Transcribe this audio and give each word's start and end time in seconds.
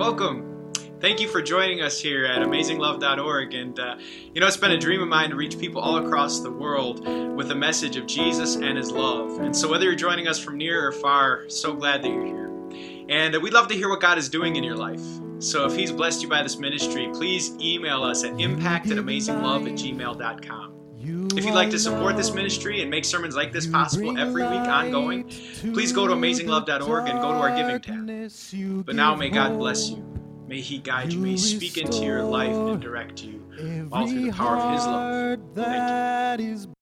welcome. 0.00 0.72
Thank 0.98 1.20
you 1.20 1.28
for 1.28 1.42
joining 1.42 1.82
us 1.82 2.00
here 2.00 2.24
at 2.24 2.40
AmazingLove.org. 2.40 3.52
And, 3.52 3.78
uh, 3.78 3.96
you 4.32 4.40
know, 4.40 4.46
it's 4.46 4.56
been 4.56 4.70
a 4.70 4.78
dream 4.78 5.02
of 5.02 5.08
mine 5.08 5.28
to 5.28 5.36
reach 5.36 5.58
people 5.58 5.82
all 5.82 5.98
across 5.98 6.40
the 6.40 6.50
world 6.50 7.06
with 7.36 7.50
a 7.50 7.54
message 7.54 7.96
of 7.96 8.06
Jesus 8.06 8.56
and 8.56 8.78
His 8.78 8.90
love. 8.90 9.40
And 9.40 9.54
so, 9.54 9.68
whether 9.70 9.84
you're 9.84 9.94
joining 9.94 10.26
us 10.26 10.38
from 10.38 10.56
near 10.56 10.88
or 10.88 10.92
far, 10.92 11.50
so 11.50 11.74
glad 11.74 12.02
that 12.02 12.08
you're 12.08 12.24
here. 12.24 13.06
And 13.10 13.36
uh, 13.36 13.40
we'd 13.40 13.52
love 13.52 13.68
to 13.68 13.74
hear 13.74 13.90
what 13.90 14.00
God 14.00 14.16
is 14.16 14.30
doing 14.30 14.56
in 14.56 14.64
your 14.64 14.74
life. 14.74 15.04
So, 15.38 15.66
if 15.66 15.76
He's 15.76 15.92
blessed 15.92 16.22
you 16.22 16.30
by 16.30 16.42
this 16.42 16.58
ministry, 16.58 17.10
please 17.12 17.52
email 17.60 18.02
us 18.02 18.24
at 18.24 18.40
impact 18.40 18.90
at 18.90 18.96
amazinglove 18.96 19.70
at 19.70 19.74
gmail.com. 19.74 20.79
If 21.02 21.44
you'd 21.44 21.54
like 21.54 21.70
to 21.70 21.78
support 21.78 22.16
this 22.16 22.32
ministry 22.34 22.82
and 22.82 22.90
make 22.90 23.04
sermons 23.04 23.34
like 23.34 23.52
this 23.52 23.66
possible 23.66 24.18
every 24.18 24.42
week 24.42 24.52
ongoing, 24.52 25.24
please 25.72 25.92
go 25.92 26.06
to 26.06 26.14
amazinglove.org 26.14 27.08
and 27.08 27.20
go 27.20 27.32
to 27.32 27.38
our 27.38 27.56
giving 27.56 27.80
tab. 27.80 28.84
But 28.84 28.96
now 28.96 29.14
may 29.14 29.30
God 29.30 29.58
bless 29.58 29.90
you. 29.90 30.04
May 30.46 30.60
He 30.60 30.78
guide 30.78 31.12
you. 31.12 31.20
May 31.20 31.30
He 31.30 31.38
speak 31.38 31.78
into 31.78 32.04
your 32.04 32.22
life 32.22 32.54
and 32.54 32.80
direct 32.80 33.22
you 33.22 33.88
all 33.92 34.06
through 34.06 34.26
the 34.26 34.32
power 34.32 34.56
of 34.56 34.74
His 34.74 34.86
love. 34.86 35.38
Thank 35.54 36.40
you. 36.40 36.74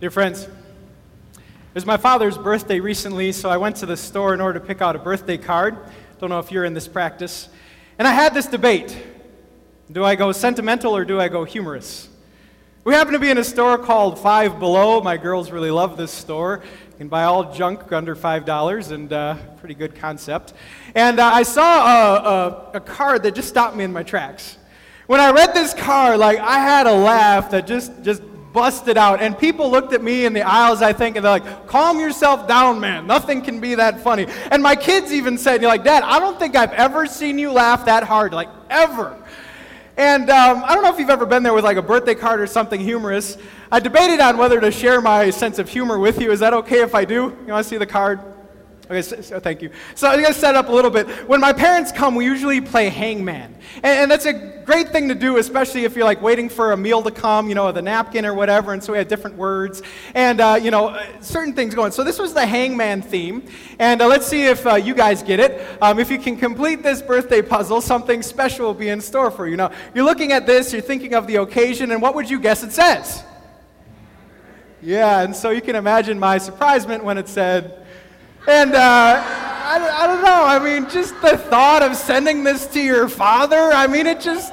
Dear 0.00 0.10
friends, 0.10 0.44
it 0.44 0.50
was 1.74 1.84
my 1.84 1.98
father's 1.98 2.38
birthday 2.38 2.80
recently, 2.80 3.32
so 3.32 3.50
I 3.50 3.58
went 3.58 3.76
to 3.76 3.86
the 3.86 3.98
store 3.98 4.32
in 4.32 4.40
order 4.40 4.58
to 4.58 4.64
pick 4.64 4.80
out 4.80 4.96
a 4.96 4.98
birthday 4.98 5.36
card. 5.36 5.76
Don't 6.18 6.30
know 6.30 6.38
if 6.38 6.50
you're 6.50 6.64
in 6.64 6.72
this 6.72 6.88
practice. 6.88 7.50
And 7.98 8.08
I 8.08 8.12
had 8.12 8.32
this 8.32 8.46
debate 8.46 8.96
do 9.92 10.02
I 10.02 10.14
go 10.14 10.32
sentimental 10.32 10.96
or 10.96 11.04
do 11.04 11.20
I 11.20 11.28
go 11.28 11.44
humorous? 11.44 12.08
We 12.82 12.94
happen 12.94 13.12
to 13.12 13.18
be 13.18 13.28
in 13.28 13.36
a 13.36 13.44
store 13.44 13.76
called 13.76 14.18
Five 14.18 14.58
Below. 14.58 15.02
My 15.02 15.18
girls 15.18 15.50
really 15.50 15.70
love 15.70 15.98
this 15.98 16.12
store. 16.12 16.62
You 16.92 16.96
can 16.96 17.08
buy 17.08 17.24
all 17.24 17.52
junk 17.52 17.92
under 17.92 18.16
$5, 18.16 18.92
and 18.92 19.12
uh, 19.12 19.34
pretty 19.58 19.74
good 19.74 19.94
concept. 19.96 20.54
And 20.94 21.20
uh, 21.20 21.26
I 21.26 21.42
saw 21.42 21.62
a, 21.62 22.14
a, 22.14 22.70
a 22.76 22.80
card 22.80 23.22
that 23.24 23.34
just 23.34 23.50
stopped 23.50 23.76
me 23.76 23.84
in 23.84 23.92
my 23.92 24.02
tracks. 24.02 24.56
When 25.08 25.20
I 25.20 25.30
read 25.32 25.52
this 25.52 25.74
card, 25.74 26.18
like 26.18 26.38
I 26.38 26.58
had 26.58 26.86
a 26.86 26.94
laugh 26.94 27.50
that 27.50 27.66
just, 27.66 28.02
just 28.02 28.22
busted 28.52 28.96
out. 28.96 29.20
And 29.20 29.38
people 29.38 29.70
looked 29.70 29.92
at 29.92 30.02
me 30.02 30.24
in 30.24 30.32
the 30.32 30.42
aisles, 30.42 30.82
I 30.82 30.92
think, 30.92 31.16
and 31.16 31.24
they're 31.24 31.38
like, 31.38 31.66
calm 31.66 32.00
yourself 32.00 32.48
down, 32.48 32.80
man. 32.80 33.06
Nothing 33.06 33.42
can 33.42 33.60
be 33.60 33.74
that 33.76 34.00
funny. 34.00 34.26
And 34.50 34.62
my 34.62 34.76
kids 34.76 35.12
even 35.12 35.38
said, 35.38 35.60
you're 35.60 35.70
like, 35.70 35.84
Dad, 35.84 36.02
I 36.02 36.18
don't 36.18 36.38
think 36.38 36.56
I've 36.56 36.72
ever 36.72 37.06
seen 37.06 37.38
you 37.38 37.52
laugh 37.52 37.84
that 37.86 38.02
hard, 38.02 38.32
like, 38.32 38.48
ever. 38.68 39.16
And 39.96 40.30
um, 40.30 40.62
I 40.64 40.74
don't 40.74 40.82
know 40.82 40.92
if 40.92 40.98
you've 40.98 41.10
ever 41.10 41.26
been 41.26 41.42
there 41.42 41.52
with 41.52 41.64
like 41.64 41.76
a 41.76 41.82
birthday 41.82 42.14
card 42.14 42.40
or 42.40 42.46
something 42.46 42.80
humorous. 42.80 43.36
I 43.70 43.80
debated 43.80 44.18
on 44.20 44.38
whether 44.38 44.58
to 44.58 44.70
share 44.70 45.02
my 45.02 45.28
sense 45.28 45.58
of 45.58 45.68
humor 45.68 45.98
with 45.98 46.20
you. 46.20 46.30
Is 46.30 46.40
that 46.40 46.54
okay 46.54 46.80
if 46.80 46.94
I 46.94 47.04
do? 47.04 47.36
You 47.46 47.52
want 47.52 47.64
to 47.64 47.68
see 47.68 47.76
the 47.76 47.86
card? 47.86 48.20
Okay, 48.90 49.02
so, 49.02 49.20
so 49.20 49.38
thank 49.38 49.62
you. 49.62 49.70
So 49.94 50.08
I'm 50.08 50.20
going 50.20 50.34
to 50.34 50.38
set 50.38 50.56
up 50.56 50.68
a 50.68 50.72
little 50.72 50.90
bit. 50.90 51.06
When 51.28 51.40
my 51.40 51.52
parents 51.52 51.92
come, 51.92 52.16
we 52.16 52.24
usually 52.24 52.60
play 52.60 52.88
hangman. 52.88 53.54
And, 53.76 53.86
and, 53.86 54.10
that's 54.10 54.26
a 54.26 54.32
great 54.66 54.88
thing 54.88 55.06
to 55.10 55.14
do, 55.14 55.36
especially 55.36 55.84
if 55.84 55.94
you're 55.94 56.04
like 56.04 56.20
waiting 56.20 56.48
for 56.48 56.72
a 56.72 56.76
meal 56.76 57.00
to 57.04 57.12
come, 57.12 57.48
you 57.48 57.54
know, 57.54 57.68
a 57.68 57.82
napkin 57.82 58.26
or 58.26 58.34
whatever. 58.34 58.72
And 58.72 58.82
so 58.82 58.90
we 58.90 58.98
had 58.98 59.06
different 59.06 59.36
words 59.36 59.80
and, 60.12 60.40
uh, 60.40 60.58
you 60.60 60.72
know, 60.72 61.00
certain 61.20 61.54
things 61.54 61.72
going. 61.72 61.92
So 61.92 62.02
this 62.02 62.18
was 62.18 62.34
the 62.34 62.44
hangman 62.44 63.00
theme. 63.00 63.46
And 63.78 64.02
uh, 64.02 64.08
let's 64.08 64.26
see 64.26 64.46
if 64.46 64.66
uh, 64.66 64.74
you 64.74 64.96
guys 64.96 65.22
get 65.22 65.38
it. 65.38 65.64
Um, 65.80 66.00
if 66.00 66.10
you 66.10 66.18
can 66.18 66.36
complete 66.36 66.82
this 66.82 67.00
birthday 67.00 67.42
puzzle, 67.42 67.80
something 67.80 68.22
special 68.22 68.66
will 68.66 68.74
be 68.74 68.88
in 68.88 69.00
store 69.00 69.30
for 69.30 69.46
you. 69.46 69.56
Now, 69.56 69.70
you're 69.94 70.04
looking 70.04 70.32
at 70.32 70.46
this, 70.48 70.72
you're 70.72 70.82
thinking 70.82 71.14
of 71.14 71.28
the 71.28 71.36
occasion, 71.36 71.92
and 71.92 72.02
what 72.02 72.16
would 72.16 72.28
you 72.28 72.40
guess 72.40 72.64
it 72.64 72.72
says? 72.72 73.22
Yeah, 74.82 75.20
and 75.20 75.36
so 75.36 75.50
you 75.50 75.60
can 75.60 75.76
imagine 75.76 76.18
my 76.18 76.38
surprisement 76.38 77.04
when 77.04 77.18
it 77.18 77.28
said, 77.28 77.79
and 78.46 78.74
uh, 78.74 79.22
I, 79.70 80.02
I 80.02 80.06
don't 80.06 80.22
know. 80.22 80.44
I 80.44 80.58
mean, 80.58 80.88
just 80.90 81.20
the 81.22 81.36
thought 81.36 81.82
of 81.82 81.96
sending 81.96 82.42
this 82.42 82.66
to 82.68 82.80
your 82.80 83.08
father, 83.08 83.56
I 83.56 83.86
mean, 83.86 84.06
it 84.06 84.20
just. 84.20 84.52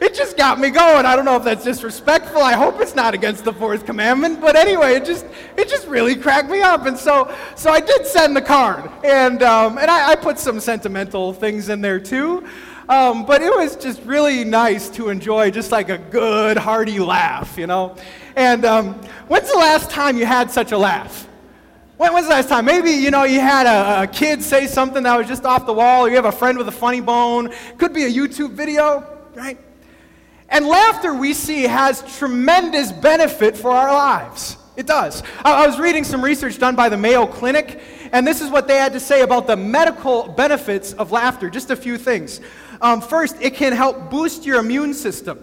It 0.00 0.14
just 0.14 0.36
got 0.36 0.60
me 0.60 0.70
going. 0.70 1.06
I 1.06 1.16
don't 1.16 1.24
know 1.24 1.34
if 1.34 1.42
that's 1.42 1.64
disrespectful. 1.64 2.40
I 2.40 2.52
hope 2.52 2.80
it's 2.80 2.94
not 2.94 3.14
against 3.14 3.42
the 3.42 3.52
fourth 3.52 3.84
commandment. 3.84 4.40
But 4.40 4.54
anyway, 4.54 4.94
it 4.94 5.04
just 5.04 5.26
it 5.56 5.68
just 5.68 5.88
really 5.88 6.14
cracked 6.14 6.48
me 6.48 6.60
up. 6.60 6.86
And 6.86 6.96
so 6.96 7.34
so 7.56 7.72
I 7.72 7.80
did 7.80 8.06
send 8.06 8.36
the 8.36 8.40
card, 8.40 8.88
and 9.02 9.42
um, 9.42 9.76
and 9.76 9.90
I, 9.90 10.12
I, 10.12 10.14
put 10.14 10.38
some 10.38 10.60
sentimental 10.60 11.32
things 11.32 11.68
in 11.68 11.80
there 11.80 11.98
too. 11.98 12.46
Um, 12.88 13.26
but 13.26 13.42
it 13.42 13.50
was 13.50 13.74
just 13.74 14.00
really 14.04 14.44
nice 14.44 14.88
to 14.90 15.08
enjoy 15.08 15.50
just 15.50 15.72
like 15.72 15.88
a 15.88 15.98
good 15.98 16.56
hearty 16.56 17.00
laugh, 17.00 17.58
you 17.58 17.66
know. 17.66 17.96
And 18.36 18.64
um, 18.64 18.94
when's 19.26 19.50
the 19.50 19.58
last 19.58 19.90
time 19.90 20.16
you 20.16 20.26
had 20.26 20.48
such 20.52 20.70
a 20.70 20.78
laugh? 20.78 21.27
When 21.98 22.12
was 22.12 22.26
the 22.26 22.30
last 22.30 22.48
time? 22.48 22.64
Maybe, 22.64 22.92
you 22.92 23.10
know, 23.10 23.24
you 23.24 23.40
had 23.40 23.66
a, 23.66 24.04
a, 24.04 24.06
kid 24.06 24.40
say 24.40 24.68
something 24.68 25.02
that 25.02 25.16
was 25.18 25.26
just 25.26 25.44
off 25.44 25.66
the 25.66 25.72
wall, 25.72 26.06
or 26.06 26.08
you 26.08 26.14
have 26.14 26.26
a 26.26 26.32
friend 26.32 26.56
with 26.56 26.68
a 26.68 26.72
funny 26.72 27.00
bone. 27.00 27.52
Could 27.76 27.92
be 27.92 28.04
a 28.04 28.08
YouTube 28.08 28.52
video, 28.52 29.04
right? 29.34 29.58
And 30.48 30.68
laughter, 30.68 31.12
we 31.12 31.34
see, 31.34 31.64
has 31.64 32.02
tremendous 32.16 32.92
benefit 32.92 33.56
for 33.56 33.72
our 33.72 33.92
lives. 33.92 34.58
It 34.76 34.86
does. 34.86 35.24
I, 35.44 35.66
was 35.66 35.80
reading 35.80 36.04
some 36.04 36.22
research 36.22 36.56
done 36.60 36.76
by 36.76 36.88
the 36.88 36.96
Mayo 36.96 37.26
Clinic, 37.26 37.80
and 38.12 38.24
this 38.24 38.40
is 38.40 38.48
what 38.48 38.68
they 38.68 38.76
had 38.76 38.92
to 38.92 39.00
say 39.00 39.22
about 39.22 39.48
the 39.48 39.56
medical 39.56 40.28
benefits 40.28 40.92
of 40.92 41.10
laughter. 41.10 41.50
Just 41.50 41.72
a 41.72 41.76
few 41.76 41.98
things. 41.98 42.40
Um, 42.80 43.00
first, 43.00 43.34
it 43.40 43.54
can 43.54 43.72
help 43.72 44.08
boost 44.08 44.46
your 44.46 44.60
immune 44.60 44.94
system. 44.94 45.40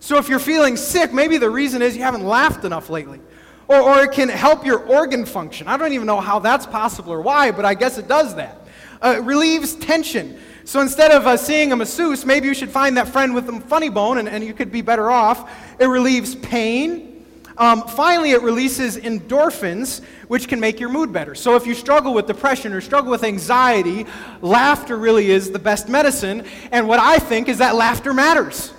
So 0.00 0.18
if 0.18 0.28
you're 0.28 0.38
feeling 0.38 0.76
sick, 0.76 1.14
maybe 1.14 1.38
the 1.38 1.48
reason 1.48 1.80
is 1.80 1.96
you 1.96 2.02
haven't 2.02 2.26
laughed 2.26 2.66
enough 2.66 2.90
lately. 2.90 3.22
Or, 3.66 3.80
or 3.80 4.04
it 4.04 4.12
can 4.12 4.28
help 4.28 4.66
your 4.66 4.80
organ 4.80 5.24
function. 5.24 5.68
I 5.68 5.76
don't 5.76 5.92
even 5.92 6.06
know 6.06 6.20
how 6.20 6.38
that's 6.38 6.66
possible 6.66 7.12
or 7.12 7.22
why, 7.22 7.50
but 7.50 7.64
I 7.64 7.74
guess 7.74 7.98
it 7.98 8.08
does 8.08 8.34
that. 8.34 8.66
Uh, 9.02 9.16
it 9.18 9.22
relieves 9.22 9.74
tension. 9.74 10.38
So 10.64 10.80
instead 10.80 11.10
of 11.10 11.26
uh, 11.26 11.36
seeing 11.36 11.72
a 11.72 11.76
masseuse, 11.76 12.24
maybe 12.24 12.46
you 12.48 12.54
should 12.54 12.70
find 12.70 12.96
that 12.96 13.08
friend 13.08 13.34
with 13.34 13.48
a 13.48 13.60
funny 13.60 13.90
bone 13.90 14.18
and, 14.18 14.28
and 14.28 14.42
you 14.42 14.54
could 14.54 14.72
be 14.72 14.80
better 14.80 15.10
off. 15.10 15.50
It 15.78 15.86
relieves 15.86 16.34
pain. 16.34 17.26
Um, 17.56 17.86
finally, 17.86 18.32
it 18.32 18.42
releases 18.42 18.96
endorphins, 18.96 20.02
which 20.26 20.48
can 20.48 20.58
make 20.58 20.80
your 20.80 20.88
mood 20.88 21.12
better. 21.12 21.34
So 21.34 21.54
if 21.54 21.66
you 21.66 21.74
struggle 21.74 22.12
with 22.12 22.26
depression 22.26 22.72
or 22.72 22.80
struggle 22.80 23.10
with 23.10 23.22
anxiety, 23.22 24.06
laughter 24.40 24.96
really 24.96 25.30
is 25.30 25.52
the 25.52 25.58
best 25.58 25.88
medicine. 25.88 26.46
And 26.72 26.88
what 26.88 26.98
I 26.98 27.18
think 27.18 27.48
is 27.48 27.58
that 27.58 27.76
laughter 27.76 28.12
matters. 28.12 28.72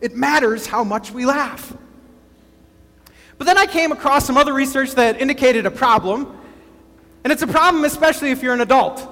It 0.00 0.14
matters 0.14 0.66
how 0.66 0.84
much 0.84 1.10
we 1.10 1.26
laugh. 1.26 1.74
But 3.38 3.46
then 3.46 3.58
I 3.58 3.66
came 3.66 3.92
across 3.92 4.26
some 4.26 4.36
other 4.36 4.52
research 4.52 4.92
that 4.92 5.20
indicated 5.20 5.66
a 5.66 5.70
problem, 5.70 6.38
and 7.24 7.32
it's 7.32 7.42
a 7.42 7.46
problem 7.46 7.84
especially 7.84 8.30
if 8.30 8.42
you're 8.42 8.54
an 8.54 8.60
adult. 8.60 9.08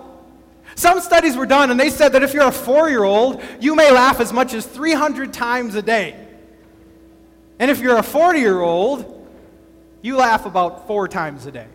Some 0.75 1.01
studies 1.01 1.37
were 1.37 1.47
done, 1.47 1.71
and 1.71 1.79
they 1.79 1.91
said 1.91 2.13
that 2.13 2.23
if 2.23 2.33
you're 2.33 2.47
a 2.47 2.53
four 2.53 2.89
year 2.89 3.05
old, 3.05 3.43
you 3.61 3.75
may 3.75 3.91
laugh 3.91 4.21
as 4.21 4.33
much 4.33 4.55
as 4.55 4.65
300 4.67 5.33
times 5.33 5.75
a 5.75 5.83
day. 5.83 6.17
And 7.59 7.71
if 7.71 7.81
you're 7.81 7.99
a 7.99 8.03
40 8.03 8.39
year 8.39 8.61
old, 8.61 9.29
you 10.03 10.17
laugh 10.17 10.47
about 10.47 10.87
four 10.87 11.09
times 11.09 11.45
a 11.47 11.53
day. 11.53 11.67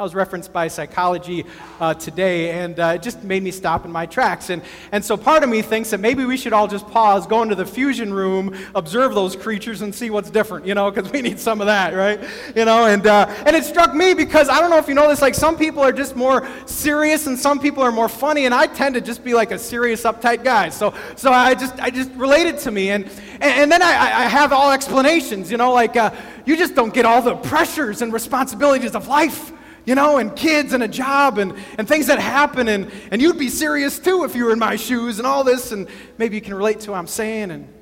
That 0.00 0.04
was 0.04 0.14
referenced 0.14 0.50
by 0.50 0.68
Psychology 0.68 1.44
uh, 1.78 1.92
Today, 1.92 2.52
and 2.52 2.80
uh, 2.80 2.92
it 2.94 3.02
just 3.02 3.22
made 3.22 3.42
me 3.42 3.50
stop 3.50 3.84
in 3.84 3.92
my 3.92 4.06
tracks. 4.06 4.48
And, 4.48 4.62
and 4.92 5.04
so 5.04 5.14
part 5.14 5.42
of 5.42 5.50
me 5.50 5.60
thinks 5.60 5.90
that 5.90 6.00
maybe 6.00 6.24
we 6.24 6.38
should 6.38 6.54
all 6.54 6.66
just 6.66 6.86
pause, 6.88 7.26
go 7.26 7.42
into 7.42 7.54
the 7.54 7.66
fusion 7.66 8.14
room, 8.14 8.56
observe 8.74 9.14
those 9.14 9.36
creatures, 9.36 9.82
and 9.82 9.94
see 9.94 10.08
what's 10.08 10.30
different, 10.30 10.64
you 10.64 10.74
know, 10.74 10.90
because 10.90 11.12
we 11.12 11.20
need 11.20 11.38
some 11.38 11.60
of 11.60 11.66
that, 11.66 11.92
right? 11.92 12.18
You 12.56 12.64
know, 12.64 12.86
and, 12.86 13.06
uh, 13.06 13.26
and 13.44 13.54
it 13.54 13.62
struck 13.62 13.94
me 13.94 14.14
because 14.14 14.48
I 14.48 14.58
don't 14.58 14.70
know 14.70 14.78
if 14.78 14.88
you 14.88 14.94
know 14.94 15.06
this, 15.06 15.20
like 15.20 15.34
some 15.34 15.58
people 15.58 15.82
are 15.82 15.92
just 15.92 16.16
more 16.16 16.48
serious 16.64 17.26
and 17.26 17.38
some 17.38 17.60
people 17.60 17.82
are 17.82 17.92
more 17.92 18.08
funny, 18.08 18.46
and 18.46 18.54
I 18.54 18.68
tend 18.68 18.94
to 18.94 19.02
just 19.02 19.22
be 19.22 19.34
like 19.34 19.50
a 19.50 19.58
serious, 19.58 20.04
uptight 20.04 20.42
guy. 20.42 20.70
So, 20.70 20.94
so 21.14 21.30
I 21.30 21.52
just, 21.52 21.78
I 21.78 21.90
just 21.90 22.10
related 22.12 22.56
to 22.60 22.70
me. 22.70 22.88
And, 22.88 23.04
and, 23.34 23.42
and 23.42 23.70
then 23.70 23.82
I, 23.82 23.90
I 23.90 24.28
have 24.28 24.54
all 24.54 24.72
explanations, 24.72 25.50
you 25.50 25.58
know, 25.58 25.74
like 25.74 25.94
uh, 25.94 26.10
you 26.46 26.56
just 26.56 26.74
don't 26.74 26.94
get 26.94 27.04
all 27.04 27.20
the 27.20 27.36
pressures 27.36 28.00
and 28.00 28.14
responsibilities 28.14 28.94
of 28.94 29.06
life 29.06 29.52
you 29.84 29.94
know, 29.94 30.18
and 30.18 30.34
kids 30.36 30.72
and 30.72 30.82
a 30.82 30.88
job 30.88 31.38
and, 31.38 31.54
and 31.78 31.88
things 31.88 32.06
that 32.06 32.18
happen. 32.18 32.68
And, 32.68 32.90
and 33.10 33.20
you'd 33.20 33.38
be 33.38 33.48
serious 33.48 33.98
too 33.98 34.24
if 34.24 34.34
you 34.34 34.44
were 34.44 34.52
in 34.52 34.58
my 34.58 34.76
shoes 34.76 35.18
and 35.18 35.26
all 35.26 35.44
this. 35.44 35.72
And 35.72 35.88
maybe 36.18 36.36
you 36.36 36.42
can 36.42 36.54
relate 36.54 36.80
to 36.80 36.92
what 36.92 36.98
I'm 36.98 37.06
saying. 37.06 37.50
And 37.50 37.72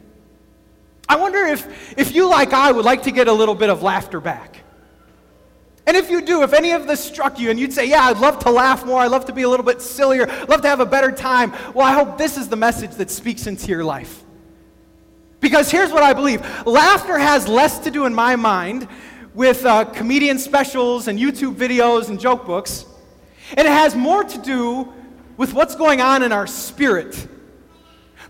I 1.08 1.16
wonder 1.16 1.38
if, 1.38 1.98
if 1.98 2.14
you, 2.14 2.28
like 2.28 2.52
I, 2.52 2.70
would 2.72 2.84
like 2.84 3.04
to 3.04 3.10
get 3.10 3.28
a 3.28 3.32
little 3.32 3.54
bit 3.54 3.70
of 3.70 3.82
laughter 3.82 4.20
back. 4.20 4.58
And 5.88 5.96
if 5.96 6.10
you 6.10 6.20
do, 6.20 6.42
if 6.42 6.52
any 6.52 6.72
of 6.72 6.86
this 6.86 7.02
struck 7.02 7.38
you 7.40 7.48
and 7.48 7.58
you'd 7.58 7.72
say, 7.72 7.88
Yeah, 7.88 8.02
I'd 8.02 8.18
love 8.18 8.40
to 8.40 8.50
laugh 8.50 8.84
more, 8.84 9.00
I'd 9.00 9.10
love 9.10 9.24
to 9.24 9.32
be 9.32 9.42
a 9.42 9.48
little 9.48 9.64
bit 9.64 9.80
sillier, 9.80 10.30
I'd 10.30 10.48
love 10.50 10.60
to 10.60 10.68
have 10.68 10.80
a 10.80 10.86
better 10.86 11.10
time, 11.10 11.50
well, 11.72 11.86
I 11.86 11.92
hope 11.92 12.18
this 12.18 12.36
is 12.36 12.50
the 12.50 12.56
message 12.56 12.90
that 12.96 13.10
speaks 13.10 13.46
into 13.46 13.68
your 13.68 13.84
life. 13.84 14.22
Because 15.40 15.70
here's 15.70 15.90
what 15.90 16.02
I 16.02 16.12
believe 16.12 16.42
laughter 16.66 17.18
has 17.18 17.48
less 17.48 17.78
to 17.80 17.90
do 17.90 18.04
in 18.04 18.14
my 18.14 18.36
mind 18.36 18.86
with 19.34 19.64
uh, 19.64 19.84
comedian 19.84 20.38
specials 20.38 21.08
and 21.08 21.18
YouTube 21.18 21.54
videos 21.54 22.08
and 22.08 22.18
joke 22.18 22.46
books. 22.46 22.84
And 23.56 23.66
it 23.66 23.70
has 23.70 23.94
more 23.94 24.24
to 24.24 24.38
do 24.38 24.92
with 25.36 25.54
what's 25.54 25.74
going 25.74 26.00
on 26.00 26.22
in 26.22 26.32
our 26.32 26.46
spirit, 26.46 27.28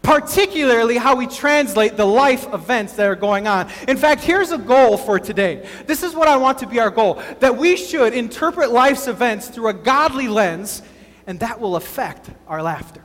particularly 0.02 0.96
how 0.96 1.16
we 1.16 1.26
translate 1.26 1.96
the 1.96 2.04
life 2.04 2.52
events 2.52 2.92
that 2.94 3.06
are 3.06 3.16
going 3.16 3.46
on. 3.46 3.70
In 3.88 3.96
fact, 3.96 4.22
here's 4.22 4.52
a 4.52 4.58
goal 4.58 4.96
for 4.96 5.18
today. 5.18 5.66
This 5.86 6.02
is 6.02 6.14
what 6.14 6.28
I 6.28 6.36
want 6.36 6.58
to 6.58 6.66
be 6.66 6.78
our 6.78 6.90
goal 6.90 7.22
that 7.40 7.56
we 7.56 7.76
should 7.76 8.12
interpret 8.12 8.70
life's 8.70 9.08
events 9.08 9.48
through 9.48 9.68
a 9.68 9.74
godly 9.74 10.28
lens, 10.28 10.82
and 11.26 11.40
that 11.40 11.60
will 11.60 11.76
affect 11.76 12.30
our 12.46 12.62
laughter. 12.62 13.02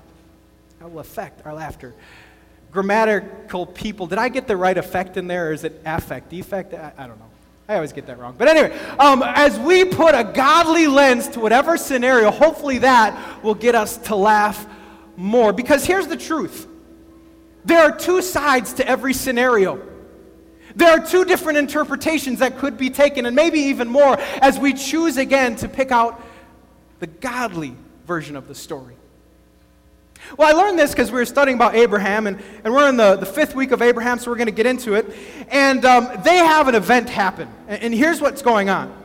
That 0.79 0.91
will 0.91 0.99
affect 0.99 1.45
our 1.45 1.53
laughter 1.53 1.93
grammatical 2.73 3.67
people. 3.67 4.07
Did 4.07 4.17
I 4.17 4.27
get 4.29 4.47
the 4.47 4.57
right 4.57 4.77
effect 4.77 5.15
in 5.15 5.27
there, 5.27 5.49
or 5.49 5.53
is 5.53 5.63
it 5.63 5.79
affect, 5.85 6.29
defect? 6.29 6.73
I, 6.73 6.91
I 6.97 7.07
don't 7.07 7.19
know. 7.19 7.29
I 7.67 7.75
always 7.75 7.93
get 7.93 8.07
that 8.07 8.19
wrong. 8.19 8.35
But 8.37 8.49
anyway, 8.49 8.77
um, 8.99 9.23
as 9.23 9.57
we 9.57 9.85
put 9.85 10.15
a 10.15 10.23
godly 10.23 10.87
lens 10.87 11.29
to 11.29 11.39
whatever 11.39 11.77
scenario, 11.77 12.29
hopefully 12.29 12.79
that 12.79 13.41
will 13.43 13.55
get 13.55 13.73
us 13.73 13.97
to 13.97 14.15
laugh 14.15 14.67
more. 15.15 15.53
Because 15.53 15.85
here's 15.85 16.07
the 16.07 16.17
truth 16.17 16.67
there 17.65 17.81
are 17.81 17.95
two 17.95 18.21
sides 18.21 18.73
to 18.73 18.87
every 18.87 19.13
scenario. 19.13 19.81
There 20.75 20.89
are 20.89 21.05
two 21.05 21.23
different 21.23 21.59
interpretations 21.59 22.39
that 22.39 22.57
could 22.57 22.77
be 22.77 22.89
taken, 22.89 23.25
and 23.25 23.35
maybe 23.35 23.59
even 23.59 23.87
more, 23.87 24.19
as 24.41 24.57
we 24.57 24.73
choose 24.73 25.17
again 25.17 25.55
to 25.57 25.69
pick 25.69 25.91
out 25.91 26.21
the 26.99 27.07
godly 27.07 27.75
version 28.05 28.35
of 28.35 28.47
the 28.47 28.55
story. 28.55 28.95
Well, 30.37 30.47
I 30.47 30.59
learned 30.59 30.79
this 30.79 30.91
because 30.91 31.11
we 31.11 31.17
were 31.17 31.25
studying 31.25 31.55
about 31.55 31.75
Abraham, 31.75 32.27
and, 32.27 32.41
and 32.63 32.73
we're 32.73 32.89
in 32.89 32.97
the, 32.97 33.15
the 33.17 33.25
fifth 33.25 33.55
week 33.55 33.71
of 33.71 33.81
Abraham, 33.81 34.19
so 34.19 34.31
we're 34.31 34.37
going 34.37 34.47
to 34.47 34.51
get 34.51 34.65
into 34.65 34.95
it. 34.95 35.13
And 35.49 35.85
um, 35.85 36.09
they 36.23 36.37
have 36.37 36.67
an 36.67 36.75
event 36.75 37.09
happen. 37.09 37.47
And, 37.67 37.83
and, 37.83 37.93
here's 37.93 38.21
what's 38.21 38.41
going 38.41 38.69
on 38.69 38.95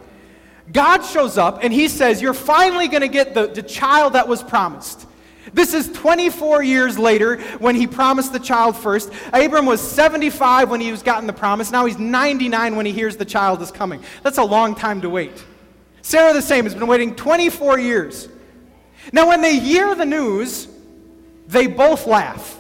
God 0.72 1.02
shows 1.02 1.36
up, 1.36 1.60
and 1.62 1.72
he 1.72 1.88
says, 1.88 2.22
You're 2.22 2.34
finally 2.34 2.88
going 2.88 3.02
to 3.02 3.08
get 3.08 3.34
the, 3.34 3.46
the 3.46 3.62
child 3.62 4.14
that 4.14 4.28
was 4.28 4.42
promised. 4.42 5.06
This 5.52 5.72
is 5.72 5.90
24 5.92 6.62
years 6.62 6.98
later 6.98 7.40
when 7.58 7.74
he 7.74 7.86
promised 7.86 8.32
the 8.32 8.38
child 8.38 8.76
first. 8.76 9.10
Abram 9.32 9.66
was 9.66 9.80
75 9.80 10.70
when 10.70 10.80
he 10.80 10.90
was 10.90 11.02
gotten 11.02 11.26
the 11.26 11.32
promise. 11.32 11.70
Now 11.70 11.86
he's 11.86 11.98
99 11.98 12.76
when 12.76 12.84
he 12.84 12.92
hears 12.92 13.16
the 13.16 13.24
child 13.24 13.62
is 13.62 13.70
coming. 13.70 14.02
That's 14.22 14.38
a 14.38 14.44
long 14.44 14.74
time 14.74 15.00
to 15.00 15.10
wait. 15.10 15.44
Sarah, 16.02 16.32
the 16.32 16.42
same, 16.42 16.64
has 16.64 16.74
been 16.74 16.86
waiting 16.86 17.14
24 17.14 17.78
years. 17.78 18.28
Now, 19.12 19.28
when 19.28 19.40
they 19.40 19.58
hear 19.58 19.94
the 19.94 20.04
news, 20.04 20.68
they 21.48 21.66
both 21.66 22.06
laugh. 22.06 22.56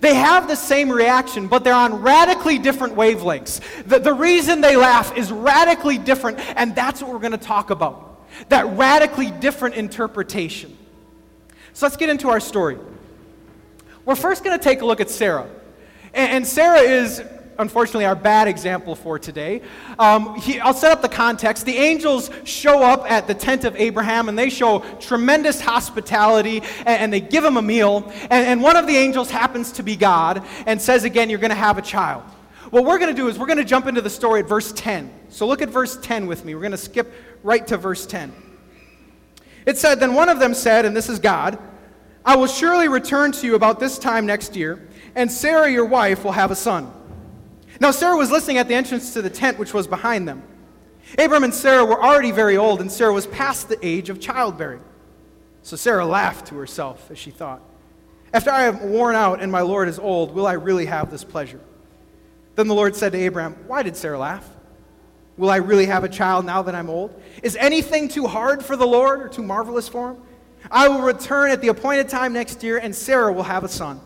They 0.00 0.14
have 0.14 0.48
the 0.48 0.56
same 0.56 0.90
reaction, 0.90 1.46
but 1.46 1.62
they're 1.62 1.74
on 1.74 2.02
radically 2.02 2.58
different 2.58 2.94
wavelengths. 2.94 3.60
The, 3.84 3.98
the 3.98 4.14
reason 4.14 4.60
they 4.60 4.76
laugh 4.76 5.16
is 5.16 5.30
radically 5.30 5.98
different, 5.98 6.38
and 6.56 6.74
that's 6.74 7.02
what 7.02 7.12
we're 7.12 7.18
going 7.18 7.32
to 7.32 7.38
talk 7.38 7.70
about 7.70 8.04
that 8.48 8.66
radically 8.76 9.30
different 9.30 9.76
interpretation. 9.76 10.76
So 11.72 11.86
let's 11.86 11.96
get 11.96 12.08
into 12.08 12.28
our 12.30 12.40
story. 12.40 12.78
We're 14.04 14.16
first 14.16 14.44
going 14.44 14.58
to 14.58 14.62
take 14.62 14.80
a 14.80 14.86
look 14.86 15.00
at 15.00 15.10
Sarah. 15.10 15.48
And, 16.12 16.32
and 16.32 16.46
Sarah 16.46 16.80
is 16.80 17.22
unfortunately, 17.58 18.04
our 18.04 18.14
bad 18.14 18.48
example 18.48 18.94
for 18.94 19.18
today. 19.18 19.62
Um, 19.98 20.38
he, 20.40 20.60
I'll 20.60 20.74
set 20.74 20.92
up 20.92 21.02
the 21.02 21.08
context. 21.08 21.66
The 21.66 21.76
angels 21.76 22.30
show 22.44 22.82
up 22.82 23.10
at 23.10 23.26
the 23.26 23.34
tent 23.34 23.64
of 23.64 23.76
Abraham 23.76 24.28
and 24.28 24.38
they 24.38 24.50
show 24.50 24.80
tremendous 25.00 25.60
hospitality 25.60 26.62
and, 26.78 26.88
and 26.88 27.12
they 27.12 27.20
give 27.20 27.44
him 27.44 27.56
a 27.56 27.62
meal. 27.62 28.12
And, 28.22 28.46
and 28.46 28.62
one 28.62 28.76
of 28.76 28.86
the 28.86 28.96
angels 28.96 29.30
happens 29.30 29.72
to 29.72 29.82
be 29.82 29.96
God 29.96 30.44
and 30.66 30.80
says, 30.80 31.04
Again, 31.04 31.30
you're 31.30 31.38
going 31.38 31.50
to 31.50 31.56
have 31.56 31.78
a 31.78 31.82
child. 31.82 32.22
What 32.70 32.84
we're 32.84 32.98
going 32.98 33.14
to 33.14 33.16
do 33.16 33.28
is 33.28 33.38
we're 33.38 33.46
going 33.46 33.58
to 33.58 33.64
jump 33.64 33.86
into 33.86 34.00
the 34.00 34.10
story 34.10 34.40
at 34.40 34.48
verse 34.48 34.72
10. 34.72 35.10
So 35.28 35.46
look 35.46 35.62
at 35.62 35.68
verse 35.68 35.96
10 35.96 36.26
with 36.26 36.44
me. 36.44 36.54
We're 36.54 36.60
going 36.62 36.72
to 36.72 36.76
skip 36.76 37.12
right 37.42 37.64
to 37.68 37.76
verse 37.76 38.06
10. 38.06 38.32
It 39.66 39.78
said, 39.78 40.00
Then 40.00 40.14
one 40.14 40.28
of 40.28 40.38
them 40.38 40.54
said, 40.54 40.84
and 40.84 40.96
this 40.96 41.08
is 41.08 41.18
God, 41.18 41.58
I 42.24 42.36
will 42.36 42.46
surely 42.46 42.88
return 42.88 43.32
to 43.32 43.46
you 43.46 43.54
about 43.54 43.80
this 43.80 43.98
time 43.98 44.26
next 44.26 44.56
year, 44.56 44.88
and 45.14 45.30
Sarah, 45.30 45.70
your 45.70 45.84
wife, 45.84 46.24
will 46.24 46.32
have 46.32 46.50
a 46.50 46.56
son. 46.56 46.90
Now, 47.84 47.90
Sarah 47.90 48.16
was 48.16 48.30
listening 48.30 48.56
at 48.56 48.66
the 48.66 48.74
entrance 48.74 49.12
to 49.12 49.20
the 49.20 49.28
tent 49.28 49.58
which 49.58 49.74
was 49.74 49.86
behind 49.86 50.26
them. 50.26 50.42
Abram 51.18 51.44
and 51.44 51.52
Sarah 51.52 51.84
were 51.84 52.02
already 52.02 52.30
very 52.30 52.56
old, 52.56 52.80
and 52.80 52.90
Sarah 52.90 53.12
was 53.12 53.26
past 53.26 53.68
the 53.68 53.76
age 53.86 54.08
of 54.08 54.18
childbearing. 54.18 54.80
So 55.60 55.76
Sarah 55.76 56.06
laughed 56.06 56.46
to 56.46 56.54
herself 56.54 57.10
as 57.10 57.18
she 57.18 57.30
thought, 57.30 57.60
After 58.32 58.50
I 58.50 58.62
am 58.62 58.88
worn 58.88 59.14
out 59.14 59.42
and 59.42 59.52
my 59.52 59.60
Lord 59.60 59.88
is 59.88 59.98
old, 59.98 60.34
will 60.34 60.46
I 60.46 60.54
really 60.54 60.86
have 60.86 61.10
this 61.10 61.24
pleasure? 61.24 61.60
Then 62.54 62.68
the 62.68 62.74
Lord 62.74 62.96
said 62.96 63.12
to 63.12 63.26
Abram, 63.26 63.52
Why 63.66 63.82
did 63.82 63.96
Sarah 63.96 64.18
laugh? 64.18 64.48
Will 65.36 65.50
I 65.50 65.56
really 65.56 65.84
have 65.84 66.04
a 66.04 66.08
child 66.08 66.46
now 66.46 66.62
that 66.62 66.74
I'm 66.74 66.88
old? 66.88 67.22
Is 67.42 67.54
anything 67.54 68.08
too 68.08 68.26
hard 68.26 68.64
for 68.64 68.76
the 68.76 68.86
Lord 68.86 69.20
or 69.20 69.28
too 69.28 69.42
marvelous 69.42 69.88
for 69.90 70.12
him? 70.12 70.22
I 70.70 70.88
will 70.88 71.02
return 71.02 71.50
at 71.50 71.60
the 71.60 71.68
appointed 71.68 72.08
time 72.08 72.32
next 72.32 72.62
year, 72.62 72.78
and 72.78 72.96
Sarah 72.96 73.30
will 73.30 73.42
have 73.42 73.62
a 73.62 73.68
son. 73.68 74.00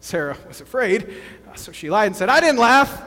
Sarah 0.00 0.36
was 0.48 0.60
afraid, 0.60 1.14
so 1.58 1.72
she 1.72 1.90
lied 1.90 2.06
and 2.08 2.16
said, 2.16 2.28
I 2.28 2.40
didn't 2.40 2.58
laugh. 2.58 3.02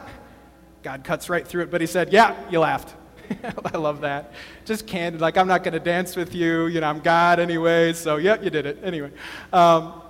God 0.84 1.04
cuts 1.04 1.30
right 1.30 1.48
through 1.48 1.64
it, 1.64 1.72
but 1.72 1.82
he 1.82 1.88
said, 1.88 2.14
Yeah, 2.14 2.36
you 2.50 2.60
laughed. 2.60 2.96
I 3.74 3.78
love 3.78 4.02
that. 4.02 4.34
Just 4.66 4.88
candid, 4.88 5.22
like, 5.22 5.38
I'm 5.38 5.48
not 5.48 5.64
going 5.64 5.74
to 5.74 5.80
dance 5.80 6.16
with 6.16 6.34
you. 6.34 6.68
You 6.68 6.82
know, 6.82 6.88
I'm 6.88 7.00
God 7.00 7.40
anyway, 7.40 7.94
so 7.94 8.18
yep, 8.18 8.44
you 8.44 8.50
did 8.50 8.66
it. 8.66 8.80
Anyway. 8.84 9.12
Um, 9.54 10.02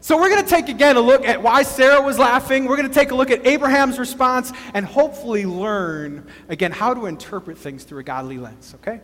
so 0.00 0.16
we're 0.16 0.30
going 0.30 0.44
to 0.44 0.48
take 0.48 0.68
again 0.68 0.96
a 0.96 1.00
look 1.00 1.24
at 1.24 1.42
why 1.42 1.64
Sarah 1.64 2.00
was 2.00 2.18
laughing. 2.18 2.66
We're 2.66 2.76
going 2.76 2.88
to 2.88 2.94
take 2.94 3.10
a 3.10 3.16
look 3.16 3.32
at 3.32 3.44
Abraham's 3.46 3.98
response 3.98 4.52
and 4.72 4.86
hopefully 4.86 5.44
learn, 5.44 6.28
again, 6.48 6.70
how 6.70 6.94
to 6.94 7.06
interpret 7.06 7.58
things 7.58 7.82
through 7.82 7.98
a 8.00 8.04
godly 8.04 8.38
lens, 8.38 8.74
okay? 8.76 9.00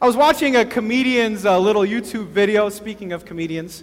I 0.00 0.06
was 0.06 0.16
watching 0.16 0.56
a 0.56 0.64
comedian's 0.64 1.44
uh, 1.44 1.58
little 1.58 1.82
YouTube 1.82 2.28
video, 2.28 2.68
speaking 2.68 3.12
of 3.12 3.24
comedians, 3.24 3.82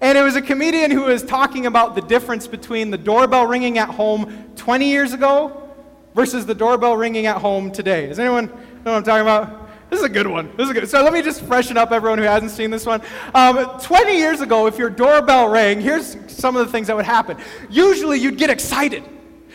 and 0.00 0.16
it 0.16 0.22
was 0.22 0.36
a 0.36 0.42
comedian 0.42 0.90
who 0.90 1.02
was 1.02 1.22
talking 1.22 1.66
about 1.66 1.94
the 1.94 2.02
difference 2.02 2.46
between 2.46 2.90
the 2.90 2.98
doorbell 2.98 3.46
ringing 3.46 3.78
at 3.78 3.88
home 3.88 4.52
20 4.56 4.88
years 4.88 5.12
ago 5.12 5.70
versus 6.14 6.46
the 6.46 6.54
doorbell 6.54 6.96
ringing 6.96 7.26
at 7.26 7.38
home 7.38 7.70
today. 7.70 8.06
Does 8.06 8.18
anyone 8.18 8.46
know 8.46 8.54
what 8.84 8.94
I'm 8.94 9.02
talking 9.02 9.22
about? 9.22 9.68
This 9.90 10.00
is 10.00 10.04
a 10.04 10.10
good 10.10 10.26
one. 10.26 10.54
This 10.56 10.68
is 10.68 10.72
good. 10.72 10.88
So 10.88 11.02
let 11.02 11.12
me 11.12 11.22
just 11.22 11.42
freshen 11.42 11.76
up 11.76 11.92
everyone 11.92 12.18
who 12.18 12.24
hasn't 12.24 12.50
seen 12.52 12.70
this 12.70 12.84
one. 12.84 13.00
Um, 13.34 13.80
20 13.80 14.16
years 14.16 14.40
ago, 14.40 14.66
if 14.66 14.78
your 14.78 14.90
doorbell 14.90 15.48
rang, 15.48 15.80
here's 15.80 16.16
some 16.30 16.56
of 16.56 16.66
the 16.66 16.70
things 16.70 16.88
that 16.88 16.96
would 16.96 17.06
happen. 17.06 17.38
Usually, 17.70 18.18
you'd 18.18 18.36
get 18.36 18.50
excited. 18.50 19.02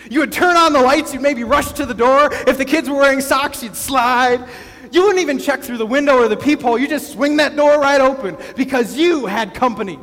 You 0.09 0.19
would 0.19 0.31
turn 0.31 0.57
on 0.57 0.73
the 0.73 0.81
lights, 0.81 1.13
you'd 1.13 1.21
maybe 1.21 1.43
rush 1.43 1.71
to 1.73 1.85
the 1.85 1.93
door. 1.93 2.29
If 2.47 2.57
the 2.57 2.65
kids 2.65 2.89
were 2.89 2.97
wearing 2.97 3.21
socks, 3.21 3.63
you'd 3.63 3.75
slide. 3.75 4.45
You 4.91 5.03
wouldn't 5.03 5.21
even 5.21 5.39
check 5.39 5.62
through 5.62 5.77
the 5.77 5.85
window 5.85 6.17
or 6.17 6.27
the 6.27 6.38
peephole. 6.38 6.77
You 6.77 6.88
just 6.88 7.12
swing 7.12 7.38
that 7.38 7.55
door 7.55 7.79
right 7.79 8.01
open 8.01 8.35
because 8.55 8.97
you 8.97 9.25
had 9.25 9.53
company. 9.53 10.00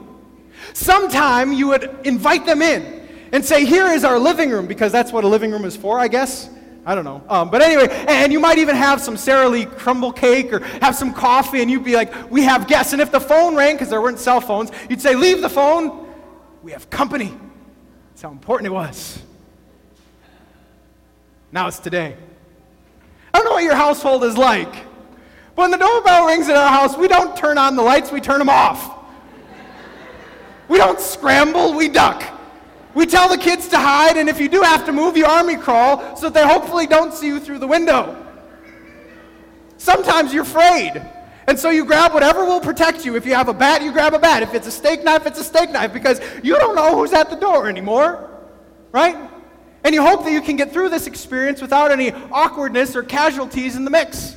Sometime 0.73 1.53
you 1.53 1.69
would 1.69 1.99
invite 2.05 2.47
them 2.47 2.63
in 2.63 3.09
and 3.33 3.45
say, 3.45 3.65
Here 3.65 3.87
is 3.87 4.05
our 4.05 4.19
living 4.19 4.51
room, 4.51 4.67
because 4.67 4.93
that's 4.93 5.13
what 5.13 5.25
a 5.25 5.29
living 5.29 5.51
room 5.51 5.65
is 5.65 5.77
for, 5.77 5.99
I 5.99 6.09
guess. 6.09 6.49
I 6.87 6.95
don't 6.95 7.05
know. 7.05 7.23
Um, 7.29 7.51
but 7.51 7.61
anyway, 7.61 7.89
and 8.09 8.33
you 8.33 8.41
might 8.41 8.59
even 8.59 8.75
have 8.75 9.03
some 9.03 9.17
Sara 9.17 9.49
Lee 9.49 9.67
crumble 9.67 10.13
cake 10.13 10.53
or 10.53 10.61
have 10.81 10.97
some 10.97 11.13
coffee, 11.13 11.61
and 11.61 11.71
you'd 11.71 11.85
be 11.85 11.95
like, 11.95 12.31
We 12.31 12.43
have 12.43 12.67
guests. 12.67 12.93
And 12.93 13.03
if 13.03 13.13
the 13.13 13.21
phone 13.21 13.55
rang, 13.55 13.75
because 13.75 13.91
there 13.91 14.01
weren't 14.01 14.19
cell 14.19 14.41
phones, 14.41 14.71
you'd 14.89 15.01
say, 15.01 15.15
Leave 15.15 15.43
the 15.43 15.51
phone. 15.51 16.07
We 16.63 16.73
have 16.73 16.91
company. 16.91 17.35
That's 18.11 18.23
how 18.23 18.31
important 18.31 18.67
it 18.67 18.73
was. 18.73 19.23
Now 21.53 21.69
it's 21.69 21.79
today. 21.79 22.17
I 23.33 23.39
don't 23.39 23.47
know 23.47 23.53
what 23.53 23.65
your 23.65 23.77
household 23.77 24.25
is 24.25 24.37
like. 24.37 24.73
But 25.55 25.63
when 25.63 25.71
the 25.71 25.79
doorbell 25.79 26.27
rings 26.27 26.49
in 26.49 26.57
our 26.57 26.69
house, 26.69 26.97
we 26.97 27.09
don't 27.09 27.37
turn 27.37 27.59
on 27.59 27.77
the 27.77 27.83
lights, 27.83 28.13
we 28.13 28.21
turn 28.21 28.39
them 28.39 28.49
off. 28.49 29.00
We 30.71 30.79
don't 30.79 31.01
scramble, 31.01 31.75
we 31.75 31.89
duck. 31.89 32.23
We 32.95 33.05
tell 33.05 33.29
the 33.29 33.37
kids 33.37 33.67
to 33.69 33.77
hide, 33.77 34.17
and 34.17 34.29
if 34.29 34.39
you 34.39 34.49
do 34.49 34.63
have 34.63 34.87
to 34.87 34.93
move, 34.93 35.17
you 35.17 35.27
army 35.27 35.57
crawl 35.57 36.15
so 36.15 36.31
that 36.31 36.35
they 36.35 36.47
hopefully 36.47 36.87
don't 36.87 37.13
see 37.13 37.27
you 37.27 37.41
through 37.41 37.59
the 37.59 37.67
window. 37.67 38.25
Sometimes 39.79 40.33
you're 40.33 40.45
afraid. 40.45 41.05
And 41.49 41.59
so 41.59 41.71
you 41.71 41.85
grab 41.85 42.15
whatever 42.15 42.45
will 42.45 42.61
protect 42.61 43.05
you. 43.05 43.17
If 43.17 43.27
you 43.27 43.35
have 43.35 43.49
a 43.49 43.53
bat, 43.53 43.83
you 43.83 43.91
grab 43.91 44.15
a 44.15 44.19
bat. 44.21 44.45
If 44.45 44.55
it's 44.55 44.69
a 44.69 44.71
steak 44.71 45.03
knife, 45.03 45.27
it's 45.27 45.41
a 45.41 45.45
steak 45.45 45.73
knife 45.73 45.93
because 45.93 46.21
you 46.45 46.57
don't 46.57 46.77
know 46.77 46.95
who's 46.97 47.13
at 47.13 47.31
the 47.31 47.37
door 47.37 47.69
anymore. 47.69 48.31
Right? 48.93 49.17
And 49.83 49.93
you 49.93 50.07
hope 50.07 50.23
that 50.23 50.31
you 50.31 50.41
can 50.41 50.55
get 50.55 50.73
through 50.73 50.91
this 50.91 51.09
experience 51.09 51.61
without 51.61 51.91
any 51.91 52.13
awkwardness 52.31 52.95
or 52.95 53.03
casualties 53.03 53.75
in 53.75 53.85
the 53.85 53.91
mix. 53.91 54.37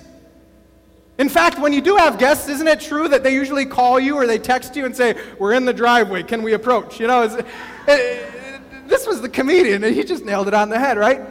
In 1.24 1.30
fact, 1.30 1.58
when 1.58 1.72
you 1.72 1.80
do 1.80 1.96
have 1.96 2.20
guests, 2.20 2.50
isn't 2.50 2.68
it 2.68 2.82
true 2.82 3.08
that 3.08 3.24
they 3.24 3.34
usually 3.34 3.66
call 3.66 3.98
you 3.98 4.18
or 4.18 4.28
they 4.28 4.38
text 4.38 4.76
you 4.76 4.84
and 4.84 4.94
say, 4.94 5.16
We're 5.40 5.54
in 5.54 5.64
the 5.64 5.72
driveway, 5.72 6.24
can 6.24 6.44
we 6.44 6.52
approach? 6.52 7.00
You 7.00 7.08
know, 7.08 7.24
it, 7.24 7.46
it, 7.88 8.90
this 8.90 9.08
was 9.08 9.22
the 9.22 9.30
comedian, 9.30 9.86
and 9.86 9.96
he 9.96 10.04
just 10.04 10.26
nailed 10.26 10.50
it 10.50 10.54
on 10.54 10.68
the 10.68 10.78
head, 10.78 10.98
right? 10.98 11.22